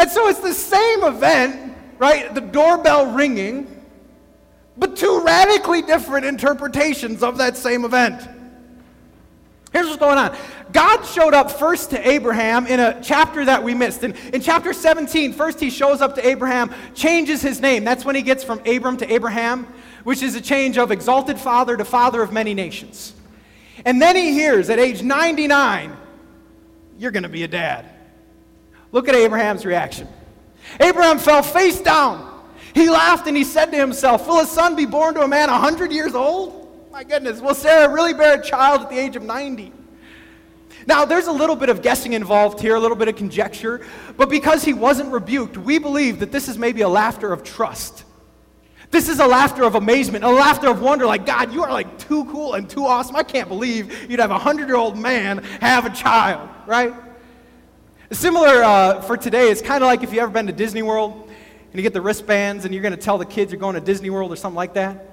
And 0.00 0.10
so 0.10 0.26
it's 0.26 0.40
the 0.40 0.52
same 0.52 1.04
event, 1.04 1.72
right? 1.98 2.34
The 2.34 2.40
doorbell 2.40 3.14
ringing, 3.14 3.68
but 4.76 4.96
two 4.96 5.22
radically 5.24 5.80
different 5.80 6.26
interpretations 6.26 7.22
of 7.22 7.38
that 7.38 7.56
same 7.56 7.84
event. 7.84 8.28
Here's 9.72 9.86
what's 9.86 9.98
going 9.98 10.18
on. 10.18 10.36
God 10.72 11.04
showed 11.04 11.32
up 11.32 11.50
first 11.50 11.90
to 11.90 12.08
Abraham 12.08 12.66
in 12.66 12.80
a 12.80 13.00
chapter 13.02 13.44
that 13.44 13.62
we 13.62 13.72
missed. 13.72 14.02
And 14.02 14.16
in 14.32 14.40
chapter 14.40 14.72
17, 14.72 15.32
first 15.32 15.60
he 15.60 15.70
shows 15.70 16.00
up 16.00 16.16
to 16.16 16.26
Abraham, 16.26 16.74
changes 16.94 17.40
his 17.40 17.60
name. 17.60 17.84
That's 17.84 18.04
when 18.04 18.16
he 18.16 18.22
gets 18.22 18.42
from 18.42 18.60
Abram 18.66 18.96
to 18.96 19.12
Abraham, 19.12 19.66
which 20.02 20.22
is 20.22 20.34
a 20.34 20.40
change 20.40 20.76
of 20.76 20.90
exalted 20.90 21.38
father 21.38 21.76
to 21.76 21.84
father 21.84 22.20
of 22.20 22.32
many 22.32 22.52
nations. 22.52 23.14
And 23.84 24.02
then 24.02 24.16
he 24.16 24.32
hears 24.32 24.70
at 24.70 24.80
age 24.80 25.02
99, 25.02 25.96
you're 26.98 27.12
going 27.12 27.22
to 27.22 27.28
be 27.28 27.44
a 27.44 27.48
dad. 27.48 27.88
Look 28.92 29.08
at 29.08 29.14
Abraham's 29.14 29.64
reaction. 29.64 30.08
Abraham 30.80 31.18
fell 31.18 31.42
face 31.42 31.80
down. 31.80 32.26
He 32.74 32.90
laughed 32.90 33.26
and 33.26 33.36
he 33.36 33.44
said 33.44 33.66
to 33.66 33.76
himself, 33.76 34.26
Will 34.26 34.40
a 34.40 34.46
son 34.46 34.74
be 34.74 34.86
born 34.86 35.14
to 35.14 35.22
a 35.22 35.28
man 35.28 35.48
100 35.48 35.92
years 35.92 36.14
old? 36.14 36.59
My 36.90 37.04
goodness, 37.04 37.40
will 37.40 37.54
Sarah 37.54 37.88
really 37.88 38.12
bear 38.14 38.40
a 38.40 38.42
child 38.42 38.82
at 38.82 38.90
the 38.90 38.98
age 38.98 39.14
of 39.14 39.22
90? 39.22 39.72
Now, 40.86 41.04
there's 41.04 41.28
a 41.28 41.32
little 41.32 41.54
bit 41.54 41.68
of 41.68 41.82
guessing 41.82 42.14
involved 42.14 42.58
here, 42.58 42.74
a 42.74 42.80
little 42.80 42.96
bit 42.96 43.06
of 43.06 43.14
conjecture, 43.14 43.86
but 44.16 44.28
because 44.28 44.64
he 44.64 44.72
wasn't 44.72 45.12
rebuked, 45.12 45.56
we 45.56 45.78
believe 45.78 46.18
that 46.18 46.32
this 46.32 46.48
is 46.48 46.58
maybe 46.58 46.80
a 46.80 46.88
laughter 46.88 47.32
of 47.32 47.44
trust. 47.44 48.02
This 48.90 49.08
is 49.08 49.20
a 49.20 49.26
laughter 49.26 49.62
of 49.62 49.76
amazement, 49.76 50.24
a 50.24 50.30
laughter 50.30 50.68
of 50.68 50.80
wonder, 50.80 51.06
like, 51.06 51.26
God, 51.26 51.52
you 51.52 51.62
are 51.62 51.70
like 51.70 51.96
too 51.98 52.24
cool 52.24 52.54
and 52.54 52.68
too 52.68 52.86
awesome. 52.86 53.14
I 53.14 53.22
can't 53.22 53.48
believe 53.48 54.10
you'd 54.10 54.18
have 54.18 54.30
a 54.30 54.34
100 54.34 54.66
year 54.66 54.76
old 54.76 54.98
man 54.98 55.44
have 55.60 55.86
a 55.86 55.90
child, 55.90 56.48
right? 56.66 56.92
Similar 58.10 58.64
uh, 58.64 59.00
for 59.02 59.16
today, 59.16 59.48
it's 59.48 59.62
kind 59.62 59.84
of 59.84 59.86
like 59.86 60.02
if 60.02 60.10
you've 60.10 60.22
ever 60.22 60.32
been 60.32 60.48
to 60.48 60.52
Disney 60.52 60.82
World 60.82 61.30
and 61.70 61.74
you 61.76 61.82
get 61.82 61.92
the 61.92 62.00
wristbands 62.00 62.64
and 62.64 62.74
you're 62.74 62.82
going 62.82 62.96
to 62.96 63.00
tell 63.00 63.16
the 63.16 63.26
kids 63.26 63.52
you're 63.52 63.60
going 63.60 63.76
to 63.76 63.80
Disney 63.80 64.10
World 64.10 64.32
or 64.32 64.36
something 64.36 64.56
like 64.56 64.74
that 64.74 65.09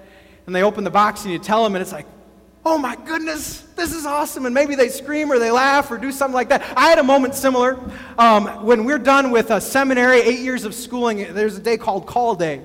and 0.47 0.55
they 0.55 0.63
open 0.63 0.83
the 0.83 0.89
box 0.89 1.23
and 1.23 1.31
you 1.31 1.37
tell 1.37 1.63
them, 1.63 1.75
and 1.75 1.81
it's 1.81 1.91
like, 1.91 2.07
oh 2.65 2.77
my 2.77 2.95
goodness, 2.95 3.61
this 3.75 3.93
is 3.93 4.05
awesome. 4.05 4.45
And 4.45 4.55
maybe 4.55 4.75
they 4.75 4.89
scream 4.89 5.31
or 5.31 5.39
they 5.39 5.51
laugh 5.51 5.91
or 5.91 5.97
do 5.97 6.11
something 6.11 6.33
like 6.33 6.49
that. 6.49 6.63
I 6.75 6.89
had 6.89 6.99
a 6.99 7.03
moment 7.03 7.35
similar. 7.35 7.77
Um, 8.17 8.65
when 8.65 8.85
we're 8.85 8.97
done 8.97 9.31
with 9.31 9.51
a 9.51 9.61
seminary, 9.61 10.19
eight 10.21 10.39
years 10.39 10.65
of 10.65 10.73
schooling, 10.73 11.33
there's 11.33 11.57
a 11.57 11.61
day 11.61 11.77
called 11.77 12.07
Call 12.07 12.33
Day. 12.33 12.61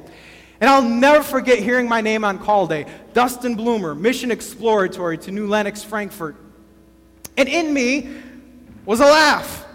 And 0.61 0.71
I'll 0.71 0.83
never 0.83 1.25
forget 1.25 1.59
hearing 1.59 1.89
my 1.89 2.01
name 2.01 2.25
on 2.25 2.39
Call 2.39 2.69
Day 2.69 2.87
Dustin 3.15 3.57
Bloomer, 3.57 3.97
Mission 3.97 4.31
Exploratory 4.31 5.19
to 5.19 5.33
New 5.33 5.49
Lenox, 5.49 5.83
Frankfort. 5.83 6.37
And 7.37 7.49
in 7.49 7.75
me 7.75 8.09
was 8.87 9.01
a 9.01 9.05
laugh. 9.05 9.67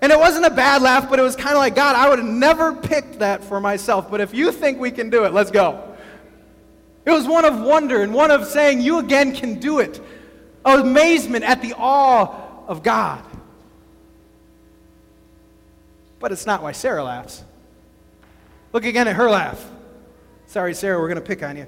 And 0.00 0.10
it 0.10 0.18
wasn't 0.18 0.46
a 0.46 0.50
bad 0.50 0.82
laugh, 0.82 1.08
but 1.08 1.20
it 1.20 1.22
was 1.22 1.36
kind 1.36 1.50
of 1.50 1.58
like, 1.58 1.76
God, 1.76 1.94
I 1.94 2.08
would 2.08 2.18
have 2.18 2.26
never 2.26 2.74
picked 2.74 3.20
that 3.20 3.44
for 3.44 3.60
myself. 3.60 4.10
But 4.10 4.20
if 4.20 4.34
you 4.34 4.50
think 4.50 4.80
we 4.80 4.90
can 4.90 5.10
do 5.10 5.24
it, 5.24 5.32
let's 5.32 5.52
go. 5.52 5.91
It 7.04 7.10
was 7.10 7.26
one 7.26 7.44
of 7.44 7.60
wonder 7.60 8.02
and 8.02 8.14
one 8.14 8.30
of 8.30 8.46
saying, 8.46 8.80
You 8.80 8.98
again 8.98 9.34
can 9.34 9.58
do 9.58 9.80
it. 9.80 10.00
Amazement 10.64 11.44
at 11.44 11.60
the 11.60 11.74
awe 11.76 12.32
of 12.68 12.82
God. 12.82 13.24
But 16.20 16.30
it's 16.30 16.46
not 16.46 16.62
why 16.62 16.72
Sarah 16.72 17.02
laughs. 17.02 17.42
Look 18.72 18.84
again 18.84 19.08
at 19.08 19.16
her 19.16 19.28
laugh. 19.28 19.68
Sorry, 20.46 20.74
Sarah, 20.74 21.00
we're 21.00 21.08
going 21.08 21.20
to 21.20 21.26
pick 21.26 21.42
on 21.42 21.56
you. 21.56 21.66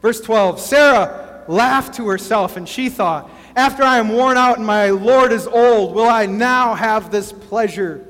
Verse 0.00 0.20
12 0.20 0.58
Sarah 0.58 1.44
laughed 1.48 1.94
to 1.94 2.08
herself, 2.08 2.56
and 2.56 2.68
she 2.68 2.88
thought, 2.88 3.30
After 3.56 3.82
I 3.82 3.98
am 3.98 4.08
worn 4.08 4.36
out 4.36 4.56
and 4.56 4.66
my 4.66 4.90
Lord 4.90 5.32
is 5.32 5.46
old, 5.46 5.94
will 5.94 6.08
I 6.08 6.26
now 6.26 6.74
have 6.74 7.10
this 7.10 7.32
pleasure? 7.32 8.06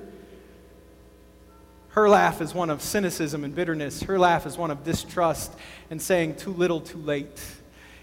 Her 1.91 2.09
laugh 2.09 2.41
is 2.41 2.55
one 2.55 2.71
of 2.71 2.83
cynicism 2.83 3.43
and 3.43 3.55
bitterness. 3.55 4.03
Her 4.03 4.19
laugh 4.19 4.47
is 4.47 4.57
one 4.57 4.71
of 4.71 4.85
distrust 4.85 5.53
and 5.91 6.01
saying, 6.01 6.37
too 6.37 6.53
little, 6.53 6.81
too 6.81 6.99
late. 6.99 7.41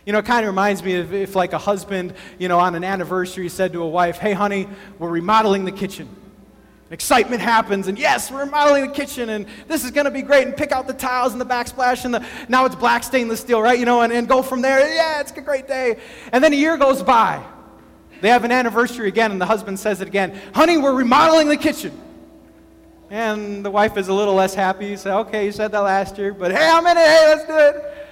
You 0.06 0.14
know, 0.14 0.20
it 0.20 0.26
kind 0.26 0.46
of 0.46 0.50
reminds 0.50 0.84
me 0.84 0.96
of 0.96 1.14
if, 1.14 1.36
like, 1.36 1.54
a 1.54 1.58
husband, 1.58 2.14
you 2.38 2.50
know, 2.50 2.60
on 2.60 2.76
an 2.76 2.84
anniversary 2.84 3.48
said 3.48 3.74
to 3.74 3.82
a 3.82 3.88
wife, 3.88 4.18
Hey, 4.18 4.34
honey, 4.34 4.68
we're 5.00 5.10
remodeling 5.10 5.64
the 5.64 5.72
kitchen. 5.72 6.10
Excitement 6.90 7.42
happens, 7.42 7.88
and 7.88 8.00
yes, 8.00 8.32
we're 8.32 8.46
remodeling 8.46 8.88
the 8.88 8.94
kitchen, 8.94 9.30
and 9.30 9.46
this 9.68 9.84
is 9.84 9.92
going 9.92 10.06
to 10.06 10.12
be 10.12 10.22
great. 10.22 10.48
And 10.48 10.56
pick 10.56 10.72
out 10.72 10.88
the 10.88 10.94
tiles 10.94 11.34
and 11.34 11.40
the 11.42 11.46
backsplash, 11.46 12.06
and 12.06 12.14
the, 12.14 12.26
now 12.48 12.66
it's 12.66 12.76
black 12.76 13.04
stainless 13.04 13.42
steel, 13.42 13.62
right? 13.62 13.78
You 13.78 13.86
know, 13.86 14.02
and, 14.02 14.14
and 14.14 14.28
go 14.28 14.42
from 14.42 14.62
there. 14.62 14.80
Yeah, 14.80 15.20
it's 15.20 15.32
a 15.32 15.42
great 15.42 15.68
day. 15.68 15.98
And 16.32 16.42
then 16.42 16.54
a 16.54 16.58
year 16.58 16.78
goes 16.78 17.04
by. 17.04 17.44
They 18.22 18.30
have 18.30 18.46
an 18.46 18.52
anniversary 18.52 19.10
again, 19.10 19.32
and 19.32 19.40
the 19.40 19.46
husband 19.46 19.80
says 19.80 20.02
it 20.02 20.08
again 20.08 20.40
Honey, 20.54 20.78
we're 20.78 20.94
remodeling 20.94 21.48
the 21.50 21.58
kitchen. 21.58 22.07
And 23.10 23.64
the 23.64 23.72
wife 23.72 23.96
is 23.98 24.10
a 24.10 24.14
little 24.14 24.34
less 24.34 24.54
happy. 24.54 24.88
You 24.88 24.98
say, 24.98 25.12
okay, 25.12 25.46
you 25.46 25.52
said 25.52 25.72
that 25.72 25.80
last 25.80 26.18
year, 26.18 26.34
but 26.34 26.52
hey, 26.52 26.70
I'm 26.70 26.86
in 26.86 26.98
it. 26.98 27.06
Hey, 27.06 27.26
let's 27.28 27.46
do 27.46 27.58
it. 27.58 28.08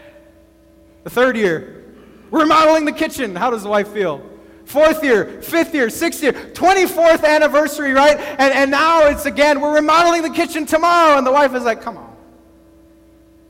The 1.03 1.09
third 1.09 1.35
year, 1.35 1.83
remodeling 2.31 2.85
the 2.85 2.93
kitchen. 2.93 3.35
How 3.35 3.51
does 3.51 3.63
the 3.63 3.69
wife 3.69 3.89
feel? 3.89 4.21
Fourth 4.65 5.03
year, 5.03 5.41
fifth 5.41 5.75
year, 5.75 5.89
sixth 5.89 6.23
year, 6.23 6.33
24th 6.33 7.23
anniversary, 7.23 7.91
right? 7.91 8.17
And, 8.17 8.53
and 8.53 8.71
now 8.71 9.05
it's 9.07 9.25
again, 9.25 9.61
we're 9.61 9.75
remodeling 9.75 10.23
the 10.23 10.29
kitchen 10.31 10.65
tomorrow. 10.65 11.17
And 11.17 11.27
the 11.27 11.31
wife 11.31 11.53
is 11.53 11.63
like, 11.63 11.81
come 11.81 11.97
on. 11.97 12.15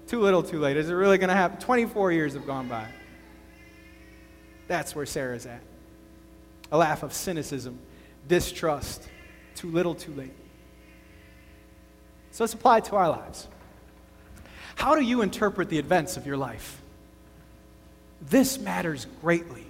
Too 0.07 0.19
little, 0.19 0.43
too 0.43 0.59
late. 0.59 0.77
Is 0.77 0.89
it 0.89 0.93
really 0.93 1.17
going 1.17 1.29
to 1.29 1.35
happen? 1.35 1.57
24 1.59 2.11
years 2.11 2.33
have 2.33 2.45
gone 2.45 2.67
by. 2.67 2.87
That's 4.67 4.95
where 4.95 5.05
Sarah's 5.05 5.45
at. 5.45 5.61
A 6.71 6.77
laugh 6.77 7.03
of 7.03 7.13
cynicism, 7.13 7.79
distrust. 8.27 9.07
Too 9.55 9.71
little, 9.71 9.95
too 9.95 10.13
late. 10.13 10.33
So 12.36 12.44
let's 12.44 12.54
apply 12.54 12.80
it 12.80 12.86
to 12.86 12.98
our 12.98 13.08
lives. 13.08 13.48
How 14.75 14.96
do 14.96 15.01
you 15.01 15.22
interpret 15.22 15.70
the 15.70 15.80
events 15.80 16.18
of 16.18 16.27
your 16.27 16.36
life? 16.36 16.82
This 18.30 18.60
matters 18.60 19.08
greatly. 19.22 19.65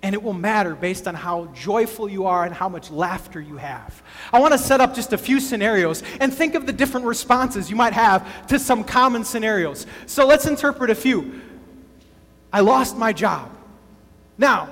And 0.00 0.14
it 0.14 0.22
will 0.22 0.34
matter 0.34 0.76
based 0.76 1.08
on 1.08 1.16
how 1.16 1.46
joyful 1.46 2.08
you 2.08 2.26
are 2.26 2.44
and 2.44 2.54
how 2.54 2.68
much 2.68 2.92
laughter 2.92 3.40
you 3.40 3.56
have. 3.56 4.04
I 4.32 4.38
want 4.38 4.52
to 4.52 4.58
set 4.58 4.80
up 4.80 4.94
just 4.94 5.12
a 5.12 5.18
few 5.18 5.40
scenarios 5.40 6.04
and 6.20 6.32
think 6.32 6.54
of 6.54 6.64
the 6.64 6.72
different 6.72 7.06
responses 7.06 7.68
you 7.68 7.74
might 7.74 7.92
have 7.92 8.46
to 8.46 8.60
some 8.60 8.84
common 8.84 9.24
scenarios. 9.24 9.84
So 10.06 10.28
let's 10.28 10.46
interpret 10.46 10.90
a 10.90 10.94
few. 10.94 11.40
I 12.52 12.60
lost 12.60 12.96
my 12.96 13.12
job. 13.12 13.50
Now, 14.38 14.66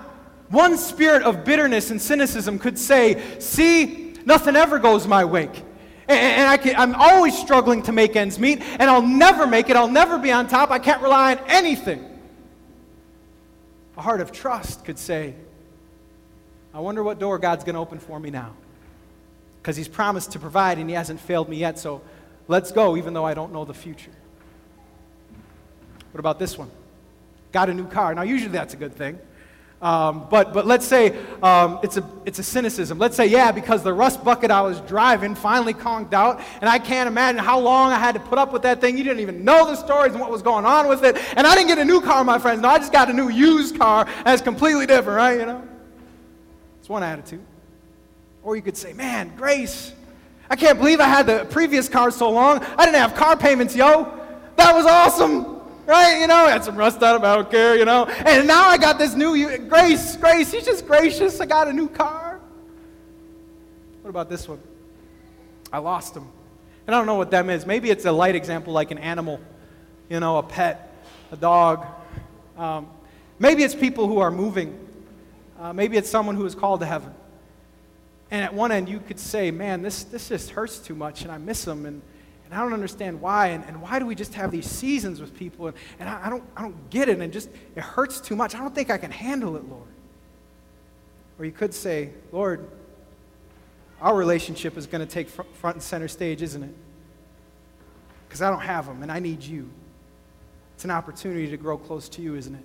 one 0.50 0.78
spirit 0.78 1.24
of 1.24 1.44
bitterness 1.44 1.90
and 1.90 2.00
cynicism 2.00 2.60
could 2.60 2.78
say, 2.78 3.40
See, 3.40 4.14
nothing 4.24 4.54
ever 4.54 4.78
goes 4.78 5.08
my 5.08 5.24
way. 5.24 5.50
And 6.08 6.48
I 6.48 6.56
can, 6.56 6.74
I'm 6.76 6.94
always 6.94 7.38
struggling 7.38 7.82
to 7.84 7.92
make 7.92 8.16
ends 8.16 8.38
meet, 8.38 8.60
and 8.60 8.82
I'll 8.82 9.06
never 9.06 9.46
make 9.46 9.70
it. 9.70 9.76
I'll 9.76 9.88
never 9.88 10.18
be 10.18 10.32
on 10.32 10.48
top. 10.48 10.70
I 10.70 10.78
can't 10.78 11.00
rely 11.00 11.36
on 11.36 11.40
anything. 11.46 12.08
A 13.96 14.02
heart 14.02 14.20
of 14.20 14.32
trust 14.32 14.84
could 14.84 14.98
say, 14.98 15.34
I 16.74 16.80
wonder 16.80 17.02
what 17.02 17.18
door 17.18 17.38
God's 17.38 17.64
going 17.64 17.74
to 17.74 17.80
open 17.80 17.98
for 17.98 18.18
me 18.18 18.30
now. 18.30 18.52
Because 19.60 19.76
He's 19.76 19.88
promised 19.88 20.32
to 20.32 20.38
provide, 20.38 20.78
and 20.78 20.88
He 20.88 20.96
hasn't 20.96 21.20
failed 21.20 21.48
me 21.48 21.56
yet, 21.56 21.78
so 21.78 22.02
let's 22.48 22.72
go, 22.72 22.96
even 22.96 23.14
though 23.14 23.24
I 23.24 23.34
don't 23.34 23.52
know 23.52 23.64
the 23.64 23.74
future. 23.74 24.10
What 26.10 26.18
about 26.18 26.38
this 26.38 26.58
one? 26.58 26.70
Got 27.52 27.70
a 27.70 27.74
new 27.74 27.86
car. 27.86 28.14
Now, 28.14 28.22
usually 28.22 28.52
that's 28.52 28.74
a 28.74 28.76
good 28.76 28.94
thing. 28.94 29.18
Um, 29.82 30.28
but, 30.30 30.52
but 30.52 30.64
let's 30.64 30.86
say 30.86 31.18
um, 31.42 31.80
it's, 31.82 31.96
a, 31.96 32.08
it's 32.24 32.38
a 32.38 32.42
cynicism. 32.44 32.98
Let's 32.98 33.16
say, 33.16 33.26
yeah, 33.26 33.50
because 33.50 33.82
the 33.82 33.92
rust 33.92 34.22
bucket 34.22 34.52
I 34.52 34.62
was 34.62 34.80
driving 34.82 35.34
finally 35.34 35.74
conked 35.74 36.14
out, 36.14 36.40
and 36.60 36.70
I 36.70 36.78
can't 36.78 37.08
imagine 37.08 37.42
how 37.42 37.58
long 37.58 37.90
I 37.90 37.98
had 37.98 38.12
to 38.12 38.20
put 38.20 38.38
up 38.38 38.52
with 38.52 38.62
that 38.62 38.80
thing. 38.80 38.96
You 38.96 39.02
didn't 39.02 39.18
even 39.18 39.44
know 39.44 39.66
the 39.66 39.74
stories 39.74 40.12
and 40.12 40.20
what 40.20 40.30
was 40.30 40.40
going 40.40 40.64
on 40.64 40.86
with 40.86 41.02
it. 41.02 41.18
And 41.36 41.48
I 41.48 41.56
didn't 41.56 41.66
get 41.66 41.78
a 41.78 41.84
new 41.84 42.00
car, 42.00 42.22
my 42.22 42.38
friends. 42.38 42.60
No, 42.60 42.68
I 42.68 42.78
just 42.78 42.92
got 42.92 43.10
a 43.10 43.12
new 43.12 43.28
used 43.28 43.76
car, 43.76 44.06
it's 44.24 44.40
completely 44.40 44.86
different, 44.86 45.16
right? 45.16 45.40
You 45.40 45.46
know? 45.46 45.68
It's 46.78 46.88
one 46.88 47.02
attitude. 47.02 47.44
Or 48.44 48.54
you 48.54 48.62
could 48.62 48.76
say, 48.76 48.92
man, 48.92 49.32
grace. 49.36 49.92
I 50.48 50.54
can't 50.54 50.78
believe 50.78 51.00
I 51.00 51.06
had 51.06 51.26
the 51.26 51.44
previous 51.46 51.88
car 51.88 52.12
so 52.12 52.30
long. 52.30 52.64
I 52.78 52.84
didn't 52.84 53.00
have 53.00 53.16
car 53.16 53.36
payments, 53.36 53.74
yo. 53.74 54.16
That 54.56 54.76
was 54.76 54.86
awesome. 54.86 55.51
Right? 55.84 56.20
You 56.20 56.26
know, 56.28 56.34
I 56.34 56.50
had 56.50 56.64
some 56.64 56.76
rust 56.76 57.02
on 57.02 57.16
him, 57.16 57.24
I 57.24 57.34
don't 57.34 57.50
care, 57.50 57.76
you 57.76 57.84
know. 57.84 58.04
And 58.04 58.46
now 58.46 58.68
I 58.68 58.78
got 58.78 58.98
this 58.98 59.14
new 59.14 59.58
grace, 59.58 60.16
grace. 60.16 60.52
He's 60.52 60.64
just 60.64 60.86
gracious. 60.86 61.40
I 61.40 61.46
got 61.46 61.68
a 61.68 61.72
new 61.72 61.88
car. 61.88 62.40
What 64.02 64.10
about 64.10 64.30
this 64.30 64.48
one? 64.48 64.60
I 65.72 65.78
lost 65.78 66.16
him. 66.16 66.28
And 66.86 66.94
I 66.94 66.98
don't 66.98 67.06
know 67.06 67.14
what 67.14 67.30
that 67.32 67.48
is. 67.48 67.66
Maybe 67.66 67.90
it's 67.90 68.04
a 68.04 68.12
light 68.12 68.34
example 68.34 68.72
like 68.72 68.90
an 68.90 68.98
animal, 68.98 69.40
you 70.08 70.20
know, 70.20 70.38
a 70.38 70.42
pet, 70.42 71.04
a 71.30 71.36
dog. 71.36 71.86
Um, 72.56 72.88
maybe 73.38 73.62
it's 73.62 73.74
people 73.74 74.06
who 74.06 74.18
are 74.18 74.30
moving. 74.30 74.78
Uh, 75.58 75.72
maybe 75.72 75.96
it's 75.96 76.10
someone 76.10 76.36
who 76.36 76.44
is 76.44 76.54
called 76.54 76.80
to 76.80 76.86
heaven. 76.86 77.12
And 78.30 78.42
at 78.42 78.54
one 78.54 78.72
end, 78.72 78.88
you 78.88 78.98
could 78.98 79.20
say, 79.20 79.50
man, 79.50 79.82
this, 79.82 80.04
this 80.04 80.28
just 80.28 80.50
hurts 80.50 80.78
too 80.78 80.94
much, 80.94 81.22
and 81.22 81.30
I 81.30 81.38
miss 81.38 81.64
them. 81.64 81.86
And, 81.86 82.02
and 82.52 82.60
I 82.60 82.64
don't 82.64 82.74
understand 82.74 83.18
why. 83.22 83.46
And, 83.46 83.64
and 83.64 83.80
why 83.80 83.98
do 83.98 84.04
we 84.04 84.14
just 84.14 84.34
have 84.34 84.50
these 84.50 84.66
seasons 84.66 85.22
with 85.22 85.34
people? 85.34 85.68
And, 85.68 85.76
and 85.98 86.06
I, 86.06 86.26
I, 86.26 86.28
don't, 86.28 86.44
I 86.54 86.60
don't 86.60 86.90
get 86.90 87.08
it. 87.08 87.18
And 87.18 87.32
just, 87.32 87.48
it 87.74 87.82
hurts 87.82 88.20
too 88.20 88.36
much. 88.36 88.54
I 88.54 88.58
don't 88.58 88.74
think 88.74 88.90
I 88.90 88.98
can 88.98 89.10
handle 89.10 89.56
it, 89.56 89.66
Lord. 89.66 89.88
Or 91.38 91.46
you 91.46 91.50
could 91.50 91.72
say, 91.72 92.10
Lord, 92.30 92.68
our 94.02 94.14
relationship 94.14 94.76
is 94.76 94.86
going 94.86 95.00
to 95.00 95.10
take 95.10 95.30
fr- 95.30 95.44
front 95.54 95.76
and 95.76 95.82
center 95.82 96.08
stage, 96.08 96.42
isn't 96.42 96.62
it? 96.62 96.74
Because 98.28 98.42
I 98.42 98.50
don't 98.50 98.60
have 98.60 98.84
them 98.84 99.02
and 99.02 99.10
I 99.10 99.18
need 99.18 99.42
you. 99.42 99.70
It's 100.74 100.84
an 100.84 100.90
opportunity 100.90 101.48
to 101.48 101.56
grow 101.56 101.78
close 101.78 102.06
to 102.10 102.20
you, 102.20 102.34
isn't 102.34 102.54
it? 102.54 102.64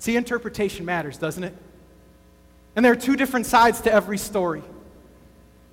See, 0.00 0.16
interpretation 0.16 0.84
matters, 0.84 1.16
doesn't 1.16 1.44
it? 1.44 1.56
And 2.76 2.84
there 2.84 2.92
are 2.92 2.96
two 2.96 3.16
different 3.16 3.46
sides 3.46 3.80
to 3.80 3.90
every 3.90 4.18
story. 4.18 4.62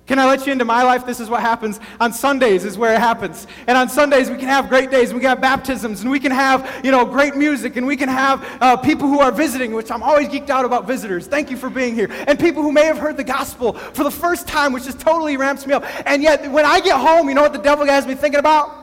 Can 0.06 0.18
I 0.18 0.26
let 0.26 0.46
you 0.46 0.52
into 0.52 0.64
my 0.64 0.82
life? 0.82 1.06
This 1.06 1.20
is 1.20 1.30
what 1.30 1.42
happens. 1.42 1.78
On 2.00 2.12
Sundays 2.12 2.64
is 2.64 2.76
where 2.76 2.92
it 2.92 2.98
happens. 2.98 3.46
And 3.68 3.78
on 3.78 3.88
Sundays, 3.88 4.28
we 4.28 4.36
can 4.36 4.48
have 4.48 4.68
great 4.68 4.90
days. 4.90 5.14
We 5.14 5.20
can 5.20 5.28
have 5.28 5.40
baptisms, 5.40 6.00
and 6.00 6.10
we 6.10 6.18
can 6.18 6.32
have, 6.32 6.80
you 6.84 6.90
know, 6.90 7.04
great 7.04 7.36
music, 7.36 7.76
and 7.76 7.86
we 7.86 7.96
can 7.96 8.08
have 8.08 8.44
uh, 8.60 8.76
people 8.76 9.06
who 9.06 9.20
are 9.20 9.30
visiting, 9.30 9.72
which 9.72 9.92
I'm 9.92 10.02
always 10.02 10.28
geeked 10.28 10.50
out 10.50 10.64
about 10.64 10.88
visitors. 10.88 11.28
Thank 11.28 11.50
you 11.52 11.56
for 11.56 11.70
being 11.70 11.94
here. 11.94 12.08
And 12.26 12.38
people 12.38 12.62
who 12.62 12.72
may 12.72 12.84
have 12.84 12.98
heard 12.98 13.16
the 13.16 13.24
gospel 13.24 13.74
for 13.74 14.02
the 14.02 14.10
first 14.10 14.48
time, 14.48 14.72
which 14.72 14.84
just 14.84 14.98
totally 14.98 15.36
ramps 15.36 15.66
me 15.66 15.72
up. 15.72 15.84
And 16.04 16.20
yet, 16.20 16.50
when 16.50 16.66
I 16.66 16.80
get 16.80 16.98
home, 16.98 17.28
you 17.28 17.36
know 17.36 17.42
what 17.42 17.52
the 17.52 17.60
devil 17.60 17.86
has 17.86 18.04
me 18.04 18.16
thinking 18.16 18.40
about? 18.40 18.80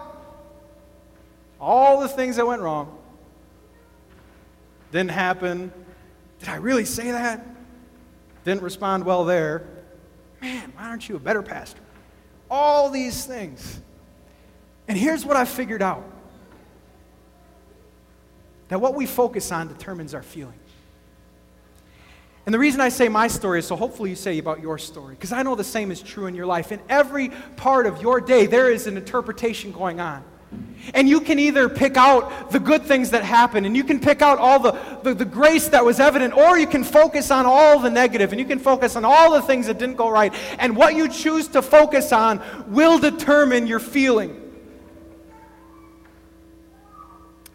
All 1.60 2.00
the 2.00 2.08
things 2.08 2.38
that 2.38 2.48
went 2.48 2.62
wrong. 2.62 2.98
Didn't 4.94 5.12
happen. 5.12 5.74
Did 6.40 6.48
I 6.48 6.56
really 6.56 6.86
say 6.86 7.12
that? 7.12 7.46
Didn't 8.46 8.64
respond 8.64 9.04
well 9.04 9.26
there 9.26 9.68
man, 10.42 10.72
why 10.76 10.86
aren't 10.86 11.08
you 11.10 11.16
a 11.16 11.20
better 11.20 11.42
pastor? 11.42 11.82
All 12.50 12.90
these 12.90 13.26
things. 13.26 13.80
And 14.88 14.98
here's 14.98 15.26
what 15.26 15.38
I 15.38 15.46
figured 15.46 15.82
out 15.82 16.04
that 18.70 18.80
what 18.80 18.94
we 18.94 19.06
focus 19.06 19.52
on 19.52 19.68
determines 19.68 20.14
our 20.14 20.22
feeling. 20.22 20.54
And 22.46 22.54
the 22.54 22.60
reason 22.60 22.82
I 22.82 22.90
say 22.90 23.10
my 23.10 23.28
story 23.28 23.60
is 23.60 23.68
so 23.68 23.76
hopefully 23.76 24.12
you 24.12 24.16
say 24.16 24.38
about 24.38 24.60
your 24.60 24.78
story, 24.78 25.16
because 25.16 25.32
I 25.32 25.44
know 25.44 25.56
the 25.56 25.64
same 25.64 25.92
is 25.92 26.02
true 26.02 26.26
in 26.26 26.36
your 26.36 26.46
life. 26.46 26.72
In 26.72 26.80
every 26.90 27.30
part 27.58 27.86
of 27.86 28.02
your 28.02 28.22
day, 28.22 28.46
there 28.46 28.72
is 28.72 28.88
an 28.88 28.98
interpretation 28.98 29.72
going 29.72 30.00
on. 30.00 30.24
And 30.94 31.08
you 31.08 31.22
can 31.22 31.38
either 31.38 31.70
pick 31.70 31.98
out 31.98 32.52
the 32.52 32.60
good 32.60 32.84
things 32.84 33.12
that 33.12 33.24
happen, 33.24 33.66
and 33.66 33.78
you 33.78 33.84
can 33.84 34.00
pick 34.00 34.22
out 34.22 34.40
all 34.40 34.60
the, 34.60 34.72
the, 35.04 35.14
the, 35.14 35.26
grace 35.26 35.68
that 35.68 35.86
was 35.86 36.00
evident, 36.00 36.34
or 36.36 36.58
you 36.58 36.66
can 36.66 36.84
focus 36.84 37.30
on 37.30 37.46
all 37.46 37.80
the 37.80 37.92
negative, 37.92 38.32
and 38.32 38.40
you 38.40 38.46
can 38.46 38.58
focus 38.58 38.96
on 38.96 39.06
all 39.06 39.32
the 39.34 39.42
things 39.42 39.68
that 39.68 39.78
didn't 39.78 39.98
go 39.98 40.10
right. 40.10 40.34
And 40.58 40.76
what 40.76 40.96
you 40.96 41.08
choose 41.08 41.48
to 41.50 41.62
focus 41.62 42.12
on 42.12 42.42
will 42.68 42.98
determine 42.98 43.68
your 43.68 43.80
feeling. 43.80 44.50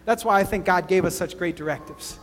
That's 0.05 0.25
why 0.25 0.38
I 0.38 0.45
think 0.45 0.64
God 0.64 0.87
gave 0.87 1.05
us 1.05 1.16
such 1.16 1.37
great 1.37 1.57
directives. 1.57 2.18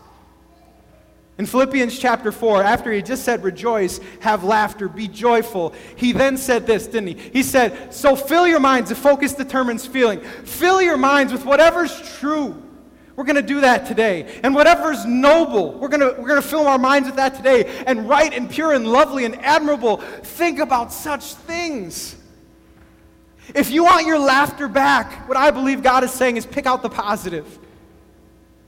In 1.41 1.47
Philippians 1.47 1.97
chapter 1.97 2.31
4, 2.31 2.61
after 2.61 2.91
he 2.91 3.01
just 3.01 3.23
said, 3.23 3.43
Rejoice, 3.43 3.99
have 4.19 4.43
laughter, 4.43 4.87
be 4.87 5.07
joyful, 5.07 5.73
he 5.95 6.11
then 6.11 6.37
said 6.37 6.67
this, 6.67 6.85
didn't 6.85 7.07
he? 7.07 7.13
He 7.33 7.41
said, 7.41 7.91
So 7.91 8.15
fill 8.15 8.47
your 8.47 8.59
minds, 8.59 8.91
if 8.91 8.99
focus 8.99 9.33
determines 9.33 9.87
feeling. 9.87 10.21
Fill 10.21 10.83
your 10.83 10.97
minds 10.97 11.33
with 11.33 11.43
whatever's 11.43 11.99
true. 12.19 12.61
We're 13.15 13.23
going 13.23 13.37
to 13.37 13.41
do 13.41 13.61
that 13.61 13.87
today. 13.87 14.39
And 14.43 14.53
whatever's 14.53 15.03
noble, 15.03 15.71
we're 15.79 15.87
going 15.87 16.01
to, 16.01 16.21
we're 16.21 16.35
to 16.35 16.43
fill 16.43 16.67
our 16.67 16.77
minds 16.77 17.07
with 17.07 17.15
that 17.15 17.33
today. 17.33 17.65
And 17.87 18.07
right 18.07 18.31
and 18.31 18.47
pure 18.47 18.73
and 18.73 18.85
lovely 18.85 19.25
and 19.25 19.35
admirable, 19.37 19.97
think 19.97 20.59
about 20.59 20.93
such 20.93 21.33
things. 21.33 22.17
If 23.55 23.71
you 23.71 23.85
want 23.85 24.05
your 24.05 24.19
laughter 24.19 24.67
back, 24.67 25.27
what 25.27 25.39
I 25.39 25.49
believe 25.49 25.81
God 25.81 26.03
is 26.03 26.11
saying 26.11 26.37
is 26.37 26.45
pick 26.45 26.67
out 26.67 26.83
the 26.83 26.89
positive. 26.89 27.57